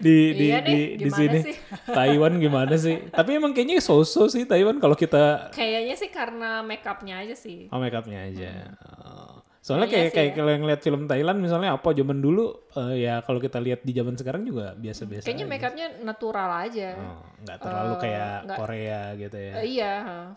di 0.00 0.16
di 0.38 0.46
iya 0.48 0.60
di, 0.62 0.96
di 0.96 1.10
sini. 1.10 1.38
sih? 1.44 1.56
Taiwan 1.96 2.38
gimana 2.40 2.74
sih? 2.74 3.10
Tapi 3.10 3.36
emang 3.36 3.52
kayaknya 3.52 3.82
so-so 3.82 4.26
sih 4.30 4.46
Taiwan 4.48 4.78
kalau 4.78 4.96
kita 4.96 5.50
kayaknya 5.52 5.94
sih 5.98 6.10
karena 6.10 6.62
make 6.62 6.84
upnya 6.86 7.22
aja 7.22 7.34
sih. 7.36 7.68
Oh 7.70 7.78
make 7.78 7.94
upnya 7.94 8.26
aja. 8.26 8.74
Hmm. 8.74 9.33
Soalnya 9.64 9.88
kayak 9.88 10.12
kayak 10.12 10.30
ya. 10.30 10.36
kalau 10.36 10.50
yang 10.52 10.64
lihat 10.68 10.80
film 10.84 11.08
Thailand 11.08 11.40
misalnya 11.40 11.72
apa 11.72 11.96
zaman 11.96 12.20
dulu 12.20 12.68
uh, 12.76 12.92
ya 12.92 13.24
kalau 13.24 13.40
kita 13.40 13.56
lihat 13.64 13.80
di 13.80 13.96
zaman 13.96 14.12
sekarang 14.12 14.44
juga 14.44 14.76
biasa-biasa. 14.76 15.24
Kayaknya 15.24 15.46
make 15.48 15.64
upnya 15.64 15.88
natural 16.04 16.50
aja. 16.68 16.92
Oh, 17.00 17.24
nggak 17.48 17.58
terlalu 17.64 17.94
uh, 17.96 18.00
kayak 18.04 18.28
enggak, 18.44 18.58
Korea 18.60 19.00
gitu 19.16 19.38
ya. 19.40 19.52
Uh, 19.56 19.64
iya, 19.64 19.94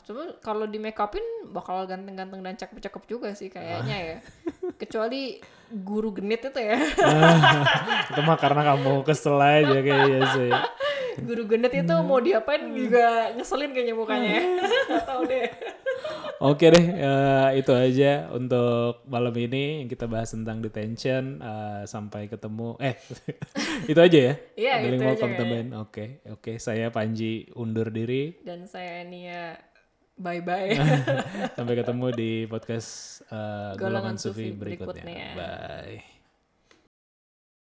cuma 0.07 0.23
kalau 0.39 0.63
di 0.63 0.79
make 0.79 0.95
upin 0.95 1.27
bakal 1.51 1.83
ganteng-ganteng 1.83 2.39
dan 2.39 2.55
cakep-cakep 2.55 3.03
juga 3.03 3.35
sih 3.35 3.51
kayaknya 3.51 3.97
ya. 3.99 4.17
Kecuali 4.81 5.43
guru 5.71 6.15
genit 6.15 6.41
itu 6.47 6.59
ya. 6.59 6.79
itu 8.11 8.21
mah 8.23 8.37
karena 8.39 8.61
kamu 8.73 9.03
kesel 9.03 9.37
aja 9.39 9.77
kayaknya 9.83 10.21
sih. 10.33 10.51
guru 11.17 11.49
genit 11.49 11.73
itu 11.73 11.95
mau 12.05 12.21
diapain 12.21 12.61
juga 12.71 13.33
ngeselin 13.35 13.73
kayaknya 13.73 13.95
mukanya. 13.97 14.37
Tahu 15.09 15.21
deh. 15.27 15.49
Oke 16.37 16.69
deh, 16.69 16.85
uh, 17.01 17.49
itu 17.57 17.73
aja 17.73 18.29
untuk 18.29 19.01
malam 19.09 19.33
ini 19.33 19.81
yang 19.81 19.89
kita 19.89 20.05
bahas 20.05 20.29
tentang 20.29 20.61
detention. 20.61 21.41
Uh, 21.41 21.81
sampai 21.89 22.29
ketemu. 22.29 22.77
Eh, 22.77 22.93
itu 23.91 23.97
aja 23.97 24.17
ya? 24.21 24.33
Iya, 24.53 24.73
itu 24.85 25.01
aja. 25.01 25.25
Oke, 25.25 25.65
oke. 25.81 26.21
Okay. 26.37 26.55
Saya 26.61 26.93
Panji 26.93 27.49
undur 27.57 27.89
diri. 27.89 28.37
Dan 28.45 28.69
saya 28.69 29.01
Nia 29.01 29.57
bye-bye. 30.17 30.73
sampai 31.57 31.75
ketemu 31.77 32.07
di 32.13 32.31
podcast 32.49 33.21
uh, 33.29 33.77
Golongan, 33.77 33.77
Golongan 33.77 34.15
Sufi 34.17 34.51
berikutnya. 34.51 35.05
berikutnya. 35.05 35.27
Bye. 35.37 36.16